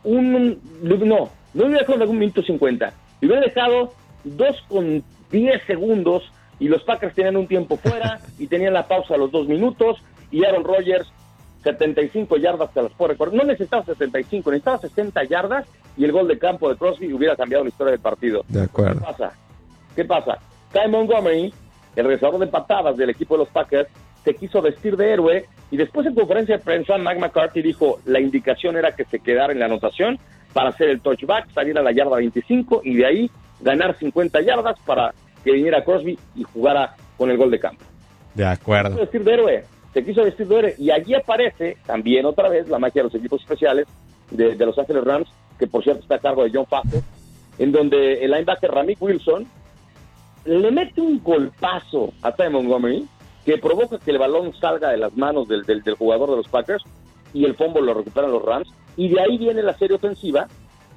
un... 0.03 0.59
No, 0.81 1.29
no 1.53 1.65
hubiera 1.65 1.79
dejado 1.79 2.01
algún 2.01 2.19
minuto 2.19 2.41
cincuenta. 2.43 2.93
Le 3.21 3.27
hubiera 3.27 3.45
dejado 3.45 3.93
dos 4.23 4.55
con 4.67 5.03
diez 5.31 5.61
segundos 5.65 6.23
y 6.59 6.67
los 6.67 6.83
Packers 6.83 7.15
tenían 7.15 7.37
un 7.37 7.47
tiempo 7.47 7.77
fuera 7.77 8.19
y 8.37 8.47
tenían 8.47 8.73
la 8.73 8.87
pausa 8.87 9.15
a 9.15 9.17
los 9.17 9.31
dos 9.31 9.47
minutos 9.47 9.97
y 10.31 10.43
Aaron 10.43 10.63
Rodgers 10.63 11.07
75 11.63 12.37
yardas 12.37 12.73
te 12.73 12.81
las 12.81 12.91
puede 12.93 13.13
recorrer. 13.13 13.33
No 13.33 13.43
necesitaba 13.43 13.83
75, 13.83 14.51
necesitaba 14.51 14.77
60 14.77 15.23
yardas 15.25 15.67
y 15.97 16.05
el 16.05 16.11
gol 16.11 16.27
de 16.27 16.37
campo 16.37 16.69
de 16.69 16.77
Crosby 16.77 17.11
hubiera 17.13 17.35
cambiado 17.35 17.63
la 17.63 17.69
historia 17.69 17.91
del 17.91 18.01
partido. 18.01 18.43
De 18.47 18.63
acuerdo. 18.63 18.99
¿Qué 18.99 19.05
pasa? 19.05 19.33
¿Qué 19.95 20.05
pasa? 20.05 20.37
Ty 20.71 20.89
Montgomery, 20.89 21.53
el 21.95 22.05
regresador 22.05 22.39
de 22.39 22.47
patadas 22.47 22.95
del 22.95 23.09
equipo 23.09 23.35
de 23.35 23.39
los 23.39 23.49
Packers, 23.49 23.89
se 24.23 24.35
quiso 24.35 24.61
vestir 24.61 24.95
de 24.95 25.13
héroe 25.13 25.45
y 25.71 25.77
después 25.77 26.05
en 26.05 26.13
conferencia 26.15 26.57
de 26.57 26.63
prensa 26.63 26.97
Mike 26.97 27.19
McCarthy 27.19 27.61
dijo 27.61 27.99
la 28.05 28.19
indicación 28.19 28.75
era 28.75 28.91
que 28.93 29.05
se 29.05 29.19
quedara 29.19 29.53
en 29.53 29.59
la 29.59 29.65
anotación 29.65 30.19
para 30.53 30.69
hacer 30.69 30.89
el 30.89 31.01
touchback, 31.01 31.51
salir 31.51 31.77
a 31.77 31.81
la 31.81 31.91
yarda 31.91 32.17
25 32.17 32.81
y 32.83 32.95
de 32.95 33.05
ahí 33.05 33.31
ganar 33.61 33.95
50 33.97 34.41
yardas 34.41 34.79
para 34.85 35.13
que 35.43 35.51
viniera 35.51 35.83
Crosby 35.83 36.17
y 36.35 36.43
jugara 36.43 36.95
con 37.17 37.29
el 37.29 37.37
gol 37.37 37.51
de 37.51 37.59
campo. 37.59 37.83
De 38.33 38.45
acuerdo. 38.45 38.89
Se 38.89 38.93
quiso 38.93 39.01
vestir 39.01 39.23
de 39.23 39.33
héroe, 39.33 39.63
se 39.93 40.05
quiso 40.05 40.23
vestir 40.23 40.47
de 40.47 40.59
héroe 40.59 40.75
y 40.77 40.91
allí 40.91 41.13
aparece 41.13 41.77
también 41.85 42.25
otra 42.25 42.49
vez 42.49 42.67
la 42.67 42.79
magia 42.79 43.01
de 43.01 43.09
los 43.09 43.15
equipos 43.15 43.41
especiales 43.41 43.87
de, 44.31 44.55
de 44.55 44.65
Los 44.65 44.77
Ángeles 44.77 45.03
Rams, 45.03 45.27
que 45.57 45.67
por 45.67 45.83
cierto 45.83 46.01
está 46.01 46.15
a 46.15 46.19
cargo 46.19 46.43
de 46.43 46.51
John 46.53 46.65
Favreau, 46.65 47.03
en 47.57 47.71
donde 47.71 48.23
el 48.23 48.31
linebacker 48.31 48.71
Ramik 48.71 49.01
Wilson 49.01 49.47
le 50.45 50.71
mete 50.71 51.01
un 51.01 51.21
golpazo 51.21 52.13
a 52.21 52.31
Ty 52.31 52.49
Montgomery 52.49 53.07
que 53.45 53.57
provoca 53.57 53.97
que 53.99 54.11
el 54.11 54.17
balón 54.17 54.53
salga 54.53 54.89
de 54.89 54.97
las 54.97 55.15
manos 55.15 55.47
del, 55.47 55.65
del, 55.65 55.95
jugador 55.95 56.29
de 56.31 56.37
los 56.37 56.47
Packers 56.47 56.83
y 57.33 57.45
el 57.45 57.55
fumble 57.55 57.81
lo 57.81 57.93
recuperan 57.93 58.31
los 58.31 58.43
Rams. 58.43 58.67
Y 58.99 59.07
de 59.07 59.21
ahí 59.21 59.37
viene 59.37 59.63
la 59.63 59.77
serie 59.77 59.95
ofensiva, 59.95 60.45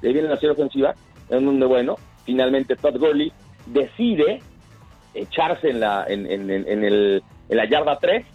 de 0.01 0.09
ahí 0.09 0.13
viene 0.13 0.27
la 0.27 0.35
serie 0.35 0.49
ofensiva, 0.49 0.93
en 1.29 1.45
donde, 1.45 1.65
bueno, 1.65 1.95
finalmente 2.25 2.75
Todd 2.75 2.97
Gurley 2.97 3.31
decide 3.65 4.41
echarse 5.13 5.69
en 5.69 5.79
la, 5.79 6.05
en, 6.09 6.29
en, 6.29 6.49
en, 6.49 6.83
el, 6.83 7.23
en 7.47 7.57
la 7.57 7.63
yarda 7.63 7.97
3, 7.99 8.25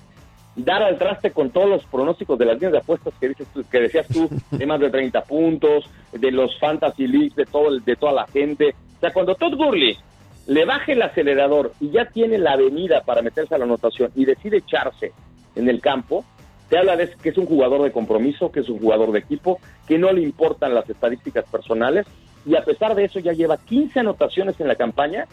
dar 0.57 0.83
al 0.83 0.97
traste 0.97 1.33
con 1.33 1.51
todos 1.51 1.69
los 1.69 1.85
pronósticos 1.85 2.39
de 2.39 2.47
las 2.47 2.55
líneas 2.55 2.73
de 2.73 2.79
apuestas 2.79 3.13
que, 3.21 3.29
dices 3.29 3.47
tú, 3.53 3.63
que 3.71 3.81
decías 3.81 4.09
tú, 4.09 4.31
de 4.51 4.65
más 4.65 4.81
de 4.81 4.89
30 4.89 5.21
puntos, 5.25 5.85
de 6.13 6.31
los 6.31 6.59
fantasy 6.59 7.07
leagues, 7.07 7.37
de, 7.37 7.45
todo, 7.45 7.79
de 7.79 7.97
toda 7.97 8.13
la 8.13 8.27
gente. 8.27 8.75
O 8.97 9.01
sea, 9.01 9.13
cuando 9.13 9.35
Todd 9.35 9.55
Gurley 9.55 9.99
le 10.47 10.65
baje 10.65 10.93
el 10.93 11.03
acelerador 11.03 11.75
y 11.79 11.91
ya 11.91 12.07
tiene 12.07 12.39
la 12.39 12.53
avenida 12.53 13.03
para 13.03 13.21
meterse 13.21 13.55
a 13.55 13.59
la 13.59 13.67
anotación 13.67 14.13
y 14.15 14.25
decide 14.25 14.57
echarse 14.57 15.13
en 15.57 15.69
el 15.69 15.83
campo, 15.83 16.25
te 16.69 16.79
habla 16.79 16.97
de 16.97 17.11
que 17.23 17.31
es 17.31 17.39
un 17.39 17.47
jugador 17.47 17.83
de 17.83 17.93
compromiso, 17.93 18.53
que 18.53 18.61
es 18.61 18.69
un 18.69 18.79
jugador 18.79 19.13
de 19.13 19.21
equipo, 19.21 19.59
que 19.87 19.99
no 19.99 20.13
le 20.13 20.23
importan 20.23 20.75
las 20.75 20.89
estadísticas 20.89 21.45
personales 21.51 22.07
y 22.47 22.57
a 22.57 22.65
pesar 22.65 22.95
de 22.95 23.05
eso 23.05 23.19
ya 23.21 23.33
lleva 23.33 23.57
15 23.57 24.01
anotaciones 24.01 24.59
en 24.61 24.69
la 24.69 24.77
campaña 24.77 25.27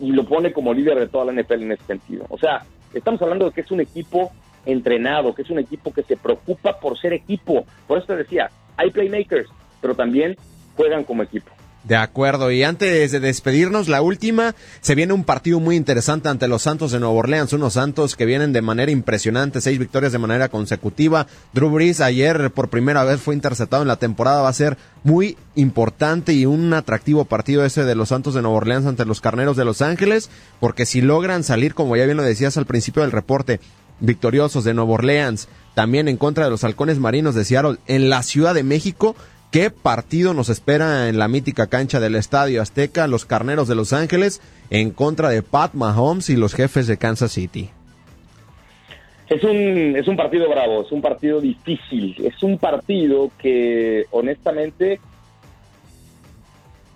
y 0.00 0.12
lo 0.12 0.24
pone 0.24 0.52
como 0.52 0.74
líder 0.74 0.98
de 0.98 1.08
toda 1.08 1.26
la 1.26 1.32
NFL 1.32 1.62
en 1.62 1.72
ese 1.72 1.84
sentido. 1.84 2.26
O 2.28 2.38
sea, 2.38 2.64
estamos 2.92 3.22
hablando 3.22 3.46
de 3.46 3.52
que 3.52 3.60
es 3.60 3.70
un 3.70 3.80
equipo 3.80 4.32
entrenado, 4.66 5.34
que 5.34 5.42
es 5.42 5.50
un 5.50 5.58
equipo 5.58 5.92
que 5.92 6.02
se 6.02 6.16
preocupa 6.16 6.78
por 6.78 6.98
ser 6.98 7.12
equipo. 7.12 7.64
Por 7.86 7.98
eso 7.98 8.08
te 8.08 8.16
decía, 8.16 8.50
hay 8.76 8.90
playmakers, 8.90 9.48
pero 9.80 9.94
también 9.94 10.36
juegan 10.76 11.04
como 11.04 11.22
equipo. 11.22 11.50
De 11.84 11.96
acuerdo, 11.96 12.50
y 12.50 12.62
antes 12.62 13.12
de 13.12 13.20
despedirnos, 13.20 13.88
la 13.88 14.00
última, 14.00 14.54
se 14.80 14.94
viene 14.94 15.12
un 15.12 15.22
partido 15.22 15.60
muy 15.60 15.76
interesante 15.76 16.30
ante 16.30 16.48
los 16.48 16.62
Santos 16.62 16.92
de 16.92 16.98
Nueva 16.98 17.14
Orleans, 17.14 17.52
unos 17.52 17.74
Santos 17.74 18.16
que 18.16 18.24
vienen 18.24 18.54
de 18.54 18.62
manera 18.62 18.90
impresionante, 18.90 19.60
seis 19.60 19.78
victorias 19.78 20.10
de 20.10 20.18
manera 20.18 20.48
consecutiva. 20.48 21.26
Drew 21.52 21.68
Brees 21.68 22.00
ayer 22.00 22.50
por 22.52 22.70
primera 22.70 23.04
vez 23.04 23.20
fue 23.20 23.34
interceptado 23.34 23.82
en 23.82 23.88
la 23.88 23.96
temporada, 23.96 24.40
va 24.40 24.48
a 24.48 24.54
ser 24.54 24.78
muy 25.02 25.36
importante 25.56 26.32
y 26.32 26.46
un 26.46 26.72
atractivo 26.72 27.26
partido 27.26 27.66
ese 27.66 27.84
de 27.84 27.94
los 27.94 28.08
Santos 28.08 28.32
de 28.32 28.40
Nueva 28.40 28.56
Orleans 28.56 28.86
ante 28.86 29.04
los 29.04 29.20
Carneros 29.20 29.58
de 29.58 29.66
Los 29.66 29.82
Ángeles, 29.82 30.30
porque 30.60 30.86
si 30.86 31.02
logran 31.02 31.44
salir, 31.44 31.74
como 31.74 31.96
ya 31.96 32.06
bien 32.06 32.16
lo 32.16 32.22
decías 32.22 32.56
al 32.56 32.64
principio 32.64 33.02
del 33.02 33.12
reporte, 33.12 33.60
victoriosos 34.00 34.64
de 34.64 34.72
Nueva 34.72 34.92
Orleans, 34.92 35.48
también 35.74 36.08
en 36.08 36.16
contra 36.16 36.44
de 36.44 36.50
los 36.50 36.64
Halcones 36.64 36.98
Marinos 36.98 37.34
de 37.34 37.44
Seattle 37.44 37.76
en 37.86 38.08
la 38.08 38.22
Ciudad 38.22 38.54
de 38.54 38.62
México, 38.62 39.16
¿Qué 39.54 39.70
partido 39.70 40.34
nos 40.34 40.48
espera 40.48 41.08
en 41.08 41.16
la 41.16 41.28
mítica 41.28 41.68
cancha 41.68 42.00
del 42.00 42.16
Estadio 42.16 42.60
Azteca, 42.60 43.06
los 43.06 43.24
Carneros 43.24 43.68
de 43.68 43.76
Los 43.76 43.92
Ángeles, 43.92 44.42
en 44.68 44.90
contra 44.90 45.28
de 45.28 45.42
Pat 45.42 45.74
Mahomes 45.74 46.28
y 46.28 46.34
los 46.34 46.54
jefes 46.54 46.88
de 46.88 46.96
Kansas 46.96 47.30
City? 47.30 47.70
Es 49.28 49.44
un, 49.44 49.94
es 49.96 50.08
un 50.08 50.16
partido 50.16 50.50
bravo, 50.50 50.82
es 50.82 50.90
un 50.90 51.00
partido 51.00 51.40
difícil, 51.40 52.16
es 52.26 52.42
un 52.42 52.58
partido 52.58 53.30
que 53.38 54.06
honestamente 54.10 54.98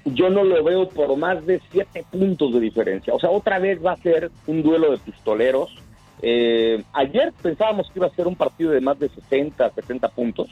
yo 0.05 0.29
no 0.29 0.43
lo 0.43 0.65
veo 0.65 0.89
por 0.89 1.17
más 1.17 1.47
de 1.47 1.61
siete 1.71 2.05
puntos 2.11 2.53
de 2.53 2.59
diferencia. 2.59 3.15
O 3.15 3.21
sea, 3.21 3.31
otra 3.31 3.61
vez 3.61 3.79
va 3.87 3.93
a 3.93 3.99
ser 3.99 4.33
un 4.49 4.65
duelo 4.65 4.91
de 4.91 4.99
pistoleros. 4.99 5.71
Eh, 6.23 6.83
ayer 6.93 7.33
pensábamos 7.41 7.89
que 7.89 8.01
iba 8.01 8.09
a 8.09 8.17
ser 8.17 8.27
un 8.27 8.35
partido 8.35 8.73
de 8.73 8.81
más 8.81 8.99
de 8.99 9.11
60, 9.11 9.71
70 9.77 10.09
puntos. 10.09 10.49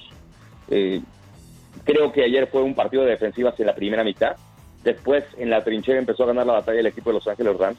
Eh, 0.70 1.00
Creo 1.86 2.12
que 2.12 2.24
ayer 2.24 2.48
fue 2.48 2.62
un 2.62 2.74
partido 2.74 3.04
de 3.04 3.10
defensivas 3.10 3.58
en 3.60 3.66
la 3.66 3.74
primera 3.74 4.02
mitad. 4.02 4.36
Después, 4.82 5.24
en 5.38 5.50
la 5.50 5.62
trinchera, 5.62 5.98
empezó 5.98 6.24
a 6.24 6.26
ganar 6.26 6.46
la 6.46 6.54
batalla 6.54 6.80
el 6.80 6.86
equipo 6.86 7.10
de 7.10 7.14
Los 7.14 7.28
Ángeles 7.28 7.56
Rams. 7.56 7.78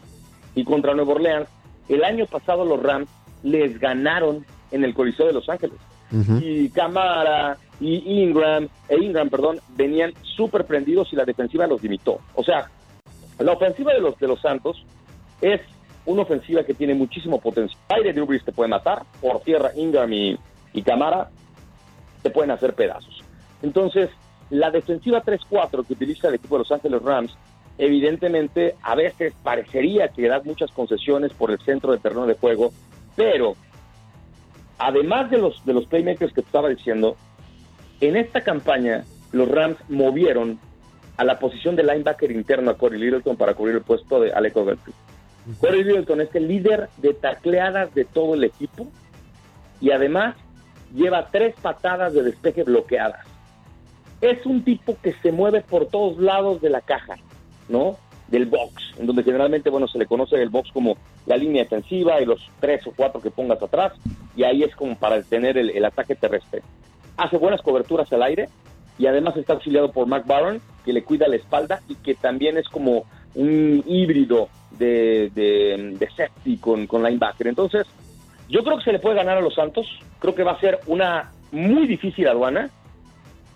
Y 0.56 0.64
contra 0.64 0.94
Nueva 0.94 1.14
Orleans, 1.14 1.50
el 1.90 2.04
año 2.04 2.26
pasado 2.26 2.66
los 2.66 2.82
Rams 2.82 3.10
les 3.44 3.80
ganaron 3.80 4.46
en 4.72 4.84
el 4.86 4.94
Coliseo 4.94 5.28
de 5.28 5.34
Los 5.34 5.48
Ángeles. 5.50 5.78
Y 6.42 6.70
Camara 6.70 7.58
y 7.82 8.22
Ingram, 8.24 8.70
e 8.88 8.96
Ingram, 8.96 9.30
perdón, 9.30 9.60
venían 9.76 10.14
súper 10.24 10.66
prendidos 10.66 11.12
y 11.12 11.18
la 11.18 11.26
defensiva 11.26 11.68
los 11.68 11.84
limitó. 11.84 12.22
O 12.34 12.44
sea, 12.44 12.72
la 13.40 13.52
ofensiva 13.52 13.94
de 13.94 14.00
los, 14.00 14.18
de 14.18 14.28
los 14.28 14.40
Santos 14.40 14.86
es 15.42 15.60
una 16.06 16.22
ofensiva 16.22 16.64
que 16.64 16.74
tiene 16.74 16.96
muchísimo 16.96 17.42
potencial. 17.42 17.80
Aire 17.90 18.14
de 18.14 18.22
Brees 18.22 18.46
te 18.46 18.54
puede 18.54 18.70
matar, 18.70 19.04
por 19.22 19.42
tierra 19.42 19.72
Ingram 19.76 20.12
y, 20.14 20.38
y 20.74 20.82
Camara 20.82 21.30
te 22.24 22.30
pueden 22.30 22.52
hacer 22.52 22.74
pedazos. 22.74 23.17
Entonces, 23.62 24.10
la 24.50 24.72
defensiva 24.72 25.24
3-4 25.24 25.86
que 25.86 25.94
utiliza 25.94 26.30
el 26.30 26.36
equipo 26.36 26.56
de 26.56 26.60
Los 26.60 26.72
Ángeles 26.72 27.02
Rams, 27.02 27.38
evidentemente 27.78 28.76
a 28.82 28.96
veces 28.96 29.34
parecería 29.44 30.10
que 30.10 30.28
da 30.28 30.42
muchas 30.44 30.72
concesiones 30.72 31.34
por 31.34 31.52
el 31.52 31.60
centro 31.60 31.92
de 31.92 32.00
terreno 32.00 32.26
de 32.26 32.36
juego, 32.36 32.72
pero 33.16 33.56
además 34.78 35.30
de 35.30 35.38
los, 35.38 35.64
de 35.66 35.74
los 35.74 35.86
playmakers 35.86 36.34
que 36.34 36.42
te 36.42 36.48
estaba 36.48 36.70
diciendo, 36.70 37.18
en 38.00 38.16
esta 38.16 38.42
campaña 38.42 39.04
los 39.32 39.50
Rams 39.50 39.78
movieron 39.90 40.60
a 41.18 41.24
la 41.24 41.40
posición 41.40 41.76
de 41.76 41.84
linebacker 41.84 42.32
interno 42.32 42.72
a 42.72 42.78
Corey 42.78 43.00
Littleton 43.00 43.36
para 43.38 43.54
cubrir 43.54 43.76
el 43.76 43.82
puesto 43.82 44.20
de 44.20 44.32
Alec 44.32 44.56
Ogletree. 44.56 44.94
Corey 45.60 45.84
Littleton 45.84 46.22
es 46.22 46.34
el 46.36 46.48
líder 46.48 46.90
de 46.98 47.14
tacleadas 47.14 47.94
de 47.96 48.06
todo 48.06 48.36
el 48.36 48.44
equipo 48.44 48.88
y 49.82 49.92
además 49.92 50.36
lleva 50.94 51.28
tres 51.32 51.56
patadas 51.62 52.14
de 52.14 52.24
despeje 52.24 52.64
bloqueadas 52.64 53.27
es 54.22 54.46
un 54.46 54.64
tipo 54.64 54.98
que 55.02 55.14
se 55.22 55.32
mueve 55.32 55.62
por 55.62 55.88
todos 55.88 56.18
lados 56.18 56.62
de 56.62 56.70
la 56.70 56.82
caja, 56.82 57.16
¿no? 57.70 57.98
Del 58.28 58.46
box, 58.46 58.94
en 58.98 59.06
donde 59.06 59.24
generalmente, 59.24 59.70
bueno, 59.70 59.88
se 59.88 59.98
le 59.98 60.06
conoce 60.06 60.36
el 60.42 60.50
box 60.50 60.72
como 60.72 60.98
la 61.26 61.38
línea 61.38 61.64
defensiva 61.64 62.20
y 62.22 62.26
los 62.26 62.50
tres 62.60 62.86
o 62.88 62.92
cuatro 62.96 63.22
que 63.22 63.32
pongas 63.32 63.62
atrás, 63.62 63.94
y 64.36 64.44
ahí 64.44 64.64
es 64.64 64.76
como 64.76 64.96
para 64.96 65.22
tener 65.24 65.58
el, 65.58 65.84
ataque 65.86 66.16
terrestre. 66.16 66.62
Hace 67.16 67.38
buenas 67.38 67.62
coberturas 67.62 68.12
al 68.14 68.24
aire 68.24 68.50
y 69.00 69.08
además 69.08 69.38
está 69.38 69.54
auxiliado 69.54 69.92
por 69.92 70.08
Mark 70.08 70.26
Barron, 70.28 70.62
que 70.84 70.94
le 70.94 71.04
cuida 71.04 71.28
la 71.28 71.36
espalda 71.36 71.82
y 71.88 71.96
que 71.96 72.16
también 72.16 72.58
es 72.58 72.68
como 72.70 73.06
un 73.36 73.84
híbrido 73.88 74.50
de, 74.78 75.32
de, 75.34 76.10
safety 76.16 76.58
con, 76.58 76.88
con 76.88 77.04
linebacker. 77.04 77.48
Entonces, 77.48 77.88
yo 78.50 78.64
creo 78.64 78.78
que 78.78 78.84
se 78.84 78.92
le 78.92 79.00
puede 79.00 79.16
ganar 79.16 79.38
a 79.38 79.42
los 79.42 79.56
Santos. 79.56 79.88
Creo 80.20 80.36
que 80.36 80.44
va 80.44 80.54
a 80.54 80.60
ser 80.60 80.80
una 80.88 81.32
muy 81.52 81.88
difícil 81.88 82.28
aduana. 82.28 82.70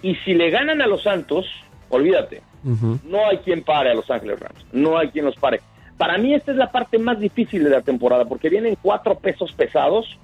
Y 0.01 0.15
si 0.15 0.33
le 0.33 0.49
ganan 0.49 0.81
a 0.81 0.87
los 0.87 1.03
Santos, 1.03 1.45
olvídate, 1.89 2.41
no 2.63 3.27
hay 3.27 3.37
quien 3.37 3.63
pare 3.63 3.91
a 3.91 3.93
Los 3.93 4.09
Ángeles 4.09 4.39
Rams, 4.39 4.65
no 4.71 4.97
hay 4.97 5.09
quien 5.09 5.25
los 5.25 5.35
pare. 5.35 5.61
Para 5.97 6.17
mí 6.17 6.33
esta 6.33 6.51
es 6.51 6.57
la 6.57 6.71
parte 6.71 6.97
más 6.97 7.19
difícil 7.19 7.63
de 7.63 7.69
la 7.69 7.81
temporada, 7.81 8.25
porque 8.25 8.49
vienen 8.49 8.77
cuatro 8.81 9.15
pesos 9.15 9.51
pesados, 9.53 10.17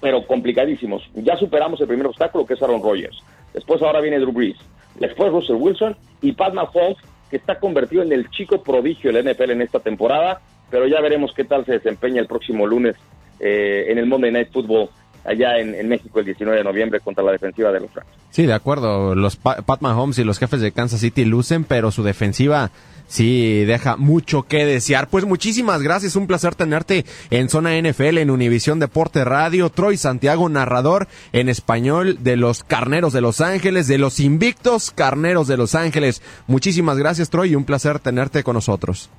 pero 0.00 0.26
complicadísimos. 0.26 1.08
Ya 1.14 1.36
superamos 1.36 1.80
el 1.80 1.86
primer 1.86 2.06
obstáculo, 2.06 2.46
que 2.46 2.54
es 2.54 2.62
Aaron 2.62 2.82
Rodgers. 2.82 3.18
Después 3.52 3.82
ahora 3.82 4.00
viene 4.00 4.18
Drew 4.18 4.32
Brees. 4.32 4.56
Después 4.98 5.32
Russell 5.32 5.56
Wilson 5.56 5.96
y 6.22 6.32
Pat 6.32 6.54
Mahomes, 6.54 6.96
que 7.30 7.36
está 7.36 7.58
convertido 7.58 8.02
en 8.02 8.12
el 8.12 8.30
chico 8.30 8.62
prodigio 8.62 9.12
del 9.12 9.30
NFL 9.30 9.50
en 9.50 9.62
esta 9.62 9.80
temporada, 9.80 10.40
pero 10.70 10.86
ya 10.86 11.00
veremos 11.00 11.32
qué 11.34 11.44
tal 11.44 11.64
se 11.64 11.72
desempeña 11.72 12.20
el 12.20 12.26
próximo 12.26 12.66
lunes 12.66 12.96
eh, 13.40 13.86
en 13.88 13.98
el 13.98 14.06
Monday 14.06 14.30
Night 14.30 14.52
Football 14.52 14.88
allá 15.24 15.58
en, 15.58 15.88
México 15.88 16.20
el 16.20 16.26
19 16.26 16.58
de 16.58 16.64
noviembre 16.64 17.00
contra 17.00 17.24
la 17.24 17.32
defensiva 17.32 17.72
de 17.72 17.80
los 17.80 17.94
Rams. 17.94 18.08
Sí, 18.30 18.46
de 18.46 18.52
acuerdo. 18.52 19.14
Los 19.14 19.36
Pat 19.36 19.80
Mahomes 19.80 20.18
y 20.18 20.24
los 20.24 20.38
jefes 20.38 20.60
de 20.60 20.72
Kansas 20.72 21.00
City 21.00 21.24
lucen, 21.24 21.64
pero 21.64 21.90
su 21.90 22.02
defensiva 22.02 22.70
sí 23.06 23.64
deja 23.64 23.96
mucho 23.96 24.42
que 24.42 24.66
desear. 24.66 25.08
Pues 25.08 25.24
muchísimas 25.24 25.82
gracias, 25.82 26.16
un 26.16 26.26
placer 26.26 26.54
tenerte 26.54 27.04
en 27.30 27.48
Zona 27.48 27.78
NFL, 27.80 28.18
en 28.18 28.30
Univisión 28.30 28.78
Deporte 28.78 29.24
Radio. 29.24 29.70
Troy 29.70 29.96
Santiago, 29.96 30.48
narrador 30.48 31.08
en 31.32 31.48
español 31.48 32.18
de 32.22 32.36
los 32.36 32.64
Carneros 32.64 33.12
de 33.12 33.20
Los 33.20 33.40
Ángeles, 33.40 33.88
de 33.88 33.98
los 33.98 34.20
invictos 34.20 34.90
Carneros 34.90 35.48
de 35.48 35.56
Los 35.56 35.74
Ángeles. 35.74 36.22
Muchísimas 36.46 36.98
gracias, 36.98 37.30
Troy, 37.30 37.52
y 37.52 37.54
un 37.54 37.64
placer 37.64 37.98
tenerte 37.98 38.42
con 38.42 38.54
nosotros. 38.54 39.10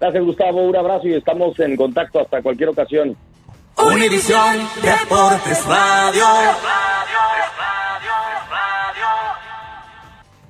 Gracias, 0.00 0.24
Gustavo. 0.24 0.62
Un 0.66 0.76
abrazo 0.76 1.08
y 1.08 1.14
estamos 1.14 1.58
en 1.60 1.76
contacto 1.76 2.20
hasta 2.20 2.40
cualquier 2.40 2.70
ocasión. 2.70 3.16
Univisión 3.86 4.68
Deportes 4.82 5.64
Radio. 5.66 6.24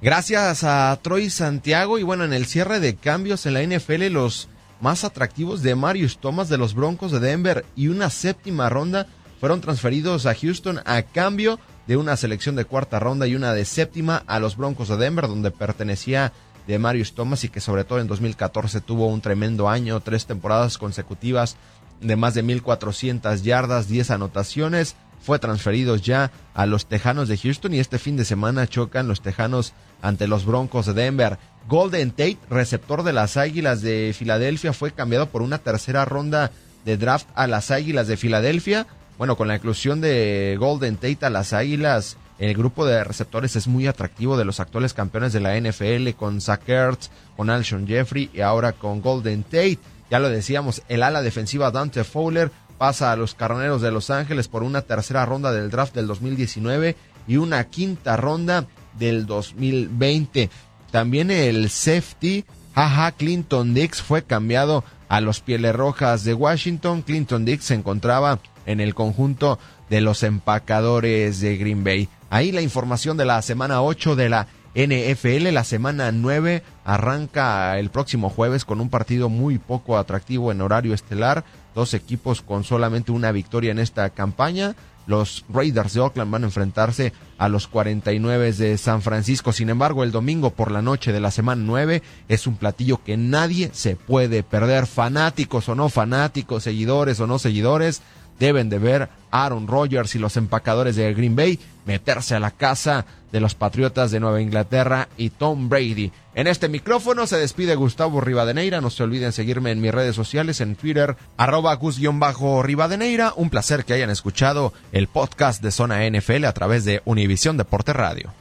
Gracias 0.02 0.64
a 0.64 0.98
Troy 1.02 1.30
Santiago 1.30 1.98
y 1.98 2.02
bueno, 2.02 2.24
en 2.24 2.32
el 2.32 2.46
cierre 2.46 2.80
de 2.80 2.96
cambios 2.96 3.46
en 3.46 3.54
la 3.54 3.62
NFL 3.62 4.06
los 4.06 4.48
más 4.80 5.04
atractivos 5.04 5.62
de 5.62 5.74
Marius 5.74 6.18
Thomas 6.18 6.48
de 6.48 6.58
los 6.58 6.74
Broncos 6.74 7.12
de 7.12 7.20
Denver 7.20 7.64
y 7.76 7.88
una 7.88 8.10
séptima 8.10 8.68
ronda 8.68 9.06
fueron 9.38 9.60
transferidos 9.60 10.26
a 10.26 10.34
Houston 10.34 10.80
a 10.84 11.02
cambio 11.02 11.60
de 11.86 11.96
una 11.96 12.16
selección 12.16 12.56
de 12.56 12.64
cuarta 12.64 12.98
ronda 12.98 13.26
y 13.26 13.34
una 13.34 13.52
de 13.52 13.64
séptima 13.64 14.22
a 14.26 14.38
los 14.40 14.56
Broncos 14.56 14.88
de 14.88 14.96
Denver 14.96 15.28
donde 15.28 15.50
pertenecía 15.50 16.32
de 16.66 16.78
Marius 16.78 17.14
Thomas 17.14 17.44
y 17.44 17.48
que 17.48 17.60
sobre 17.60 17.84
todo 17.84 18.00
en 18.00 18.06
2014 18.06 18.80
tuvo 18.80 19.06
un 19.08 19.20
tremendo 19.20 19.68
año, 19.68 20.00
tres 20.00 20.26
temporadas 20.26 20.78
consecutivas 20.78 21.56
de 22.00 22.16
más 22.16 22.34
de 22.34 22.44
1.400 22.44 23.42
yardas, 23.42 23.88
10 23.88 24.10
anotaciones, 24.10 24.96
fue 25.20 25.38
transferido 25.38 25.96
ya 25.96 26.30
a 26.54 26.66
los 26.66 26.86
Tejanos 26.86 27.28
de 27.28 27.36
Houston 27.36 27.74
y 27.74 27.78
este 27.78 27.98
fin 27.98 28.16
de 28.16 28.24
semana 28.24 28.66
chocan 28.66 29.06
los 29.06 29.20
Tejanos 29.20 29.74
ante 30.00 30.26
los 30.26 30.46
Broncos 30.46 30.86
de 30.86 30.94
Denver. 30.94 31.38
Golden 31.68 32.10
Tate, 32.10 32.38
receptor 32.48 33.02
de 33.02 33.12
las 33.12 33.36
Águilas 33.36 33.82
de 33.82 34.14
Filadelfia, 34.16 34.72
fue 34.72 34.92
cambiado 34.92 35.26
por 35.26 35.42
una 35.42 35.58
tercera 35.58 36.04
ronda 36.04 36.50
de 36.84 36.96
draft 36.96 37.28
a 37.34 37.46
las 37.46 37.70
Águilas 37.70 38.08
de 38.08 38.16
Filadelfia. 38.16 38.86
Bueno, 39.18 39.36
con 39.36 39.48
la 39.48 39.56
inclusión 39.56 40.00
de 40.00 40.56
Golden 40.58 40.96
Tate 40.96 41.26
a 41.26 41.30
las 41.30 41.52
Águilas, 41.52 42.16
el 42.38 42.54
grupo 42.54 42.86
de 42.86 43.04
receptores 43.04 43.54
es 43.56 43.68
muy 43.68 43.86
atractivo 43.86 44.38
de 44.38 44.46
los 44.46 44.60
actuales 44.60 44.94
campeones 44.94 45.34
de 45.34 45.40
la 45.40 45.60
NFL, 45.60 46.16
con 46.16 46.40
Zach 46.40 46.66
Ertz, 46.66 47.10
con 47.36 47.50
Alshon 47.50 47.86
Jeffrey 47.86 48.30
y 48.32 48.40
ahora 48.40 48.72
con 48.72 49.02
Golden 49.02 49.42
Tate. 49.42 49.78
Ya 50.10 50.18
lo 50.18 50.28
decíamos, 50.28 50.82
el 50.88 51.02
ala 51.02 51.22
defensiva 51.22 51.70
Dante 51.70 52.04
Fowler 52.04 52.50
pasa 52.78 53.12
a 53.12 53.16
los 53.16 53.34
Carneros 53.34 53.80
de 53.80 53.92
Los 53.92 54.10
Ángeles 54.10 54.48
por 54.48 54.62
una 54.62 54.82
tercera 54.82 55.24
ronda 55.24 55.52
del 55.52 55.70
draft 55.70 55.94
del 55.94 56.06
2019 56.06 56.96
y 57.28 57.36
una 57.36 57.64
quinta 57.64 58.16
ronda 58.16 58.66
del 58.98 59.26
2020. 59.26 60.50
También 60.90 61.30
el 61.30 61.70
safety, 61.70 62.44
jaja, 62.74 63.12
Clinton 63.12 63.74
Dix 63.74 64.02
fue 64.02 64.22
cambiado 64.22 64.82
a 65.08 65.20
los 65.20 65.40
Pieles 65.40 65.74
Rojas 65.74 66.24
de 66.24 66.34
Washington. 66.34 67.02
Clinton 67.02 67.44
Dix 67.44 67.64
se 67.64 67.74
encontraba 67.74 68.40
en 68.66 68.80
el 68.80 68.94
conjunto 68.94 69.58
de 69.88 70.00
los 70.00 70.22
empacadores 70.22 71.40
de 71.40 71.56
Green 71.56 71.84
Bay. 71.84 72.08
Ahí 72.30 72.50
la 72.50 72.62
información 72.62 73.16
de 73.16 73.26
la 73.26 73.42
semana 73.42 73.82
8 73.82 74.16
de 74.16 74.28
la 74.28 74.46
NFL. 74.74 75.52
La 75.52 75.64
semana 75.64 76.12
9 76.12 76.62
arranca 76.84 77.78
el 77.78 77.90
próximo 77.90 78.30
jueves 78.30 78.64
con 78.64 78.80
un 78.80 78.88
partido 78.88 79.28
muy 79.28 79.58
poco 79.58 79.98
atractivo 79.98 80.52
en 80.52 80.60
horario 80.60 80.94
estelar. 80.94 81.44
Dos 81.74 81.94
equipos 81.94 82.42
con 82.42 82.64
solamente 82.64 83.12
una 83.12 83.32
victoria 83.32 83.70
en 83.70 83.78
esta 83.78 84.10
campaña. 84.10 84.74
Los 85.06 85.44
Raiders 85.48 85.94
de 85.94 86.00
Oakland 86.00 86.30
van 86.30 86.44
a 86.44 86.46
enfrentarse 86.46 87.12
a 87.36 87.48
los 87.48 87.66
49 87.66 88.52
de 88.52 88.78
San 88.78 89.02
Francisco. 89.02 89.52
Sin 89.52 89.70
embargo, 89.70 90.04
el 90.04 90.12
domingo 90.12 90.50
por 90.50 90.70
la 90.70 90.82
noche 90.82 91.10
de 91.10 91.20
la 91.20 91.30
semana 91.30 91.62
9 91.64 92.02
es 92.28 92.46
un 92.46 92.56
platillo 92.56 93.02
que 93.02 93.16
nadie 93.16 93.70
se 93.72 93.96
puede 93.96 94.42
perder. 94.42 94.86
Fanáticos 94.86 95.68
o 95.68 95.74
no 95.74 95.88
fanáticos, 95.88 96.62
seguidores 96.62 97.18
o 97.18 97.26
no 97.26 97.38
seguidores, 97.38 98.02
deben 98.40 98.70
de 98.70 98.80
ver 98.80 99.08
Aaron 99.30 99.68
Rodgers 99.68 100.16
y 100.16 100.18
los 100.18 100.36
empacadores 100.36 100.96
de 100.96 101.14
Green 101.14 101.36
Bay 101.36 101.60
meterse 101.86 102.34
a 102.34 102.40
la 102.40 102.50
casa 102.50 103.06
de 103.30 103.38
los 103.38 103.54
Patriotas 103.54 104.10
de 104.10 104.18
Nueva 104.18 104.40
Inglaterra 104.40 105.08
y 105.16 105.30
Tom 105.30 105.68
Brady. 105.68 106.10
En 106.34 106.46
este 106.46 106.68
micrófono 106.68 107.26
se 107.26 107.36
despide 107.36 107.76
Gustavo 107.76 108.20
Rivadeneira. 108.20 108.80
No 108.80 108.90
se 108.90 109.04
olviden 109.04 109.32
seguirme 109.32 109.70
en 109.70 109.80
mis 109.80 109.92
redes 109.92 110.16
sociales, 110.16 110.60
en 110.60 110.74
Twitter, 110.74 111.16
arroba 111.36 111.74
Gus-Rivadeneira. 111.74 113.34
Un 113.36 113.50
placer 113.50 113.84
que 113.84 113.92
hayan 113.92 114.10
escuchado 114.10 114.72
el 114.90 115.06
podcast 115.06 115.62
de 115.62 115.70
Zona 115.70 116.08
NFL 116.08 116.44
a 116.46 116.52
través 116.52 116.84
de 116.84 117.02
Univisión 117.04 117.56
Deporte 117.56 117.92
Radio. 117.92 118.32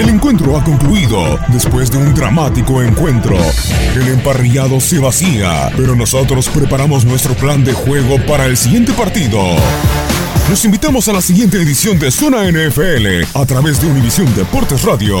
El 0.00 0.08
encuentro 0.08 0.56
ha 0.56 0.64
concluido 0.64 1.38
después 1.48 1.90
de 1.90 1.98
un 1.98 2.14
dramático 2.14 2.82
encuentro. 2.82 3.36
El 3.94 4.08
emparrillado 4.08 4.80
se 4.80 4.98
vacía, 4.98 5.70
pero 5.76 5.94
nosotros 5.94 6.48
preparamos 6.48 7.04
nuestro 7.04 7.34
plan 7.34 7.62
de 7.66 7.74
juego 7.74 8.16
para 8.24 8.46
el 8.46 8.56
siguiente 8.56 8.94
partido. 8.94 9.38
Los 10.48 10.64
invitamos 10.64 11.06
a 11.08 11.12
la 11.12 11.20
siguiente 11.20 11.58
edición 11.58 11.98
de 11.98 12.10
Zona 12.10 12.50
NFL 12.50 13.26
a 13.34 13.44
través 13.44 13.82
de 13.82 13.88
Univisión 13.88 14.34
Deportes 14.34 14.84
Radio. 14.84 15.18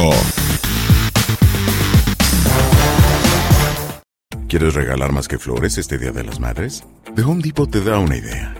¿Quieres 4.48 4.72
regalar 4.72 5.12
más 5.12 5.28
que 5.28 5.38
flores 5.38 5.76
este 5.76 5.98
Día 5.98 6.10
de 6.10 6.24
las 6.24 6.40
Madres? 6.40 6.84
The 7.14 7.22
Home 7.22 7.42
Depot 7.42 7.70
te 7.70 7.82
da 7.82 7.98
una 7.98 8.16
idea. 8.16 8.59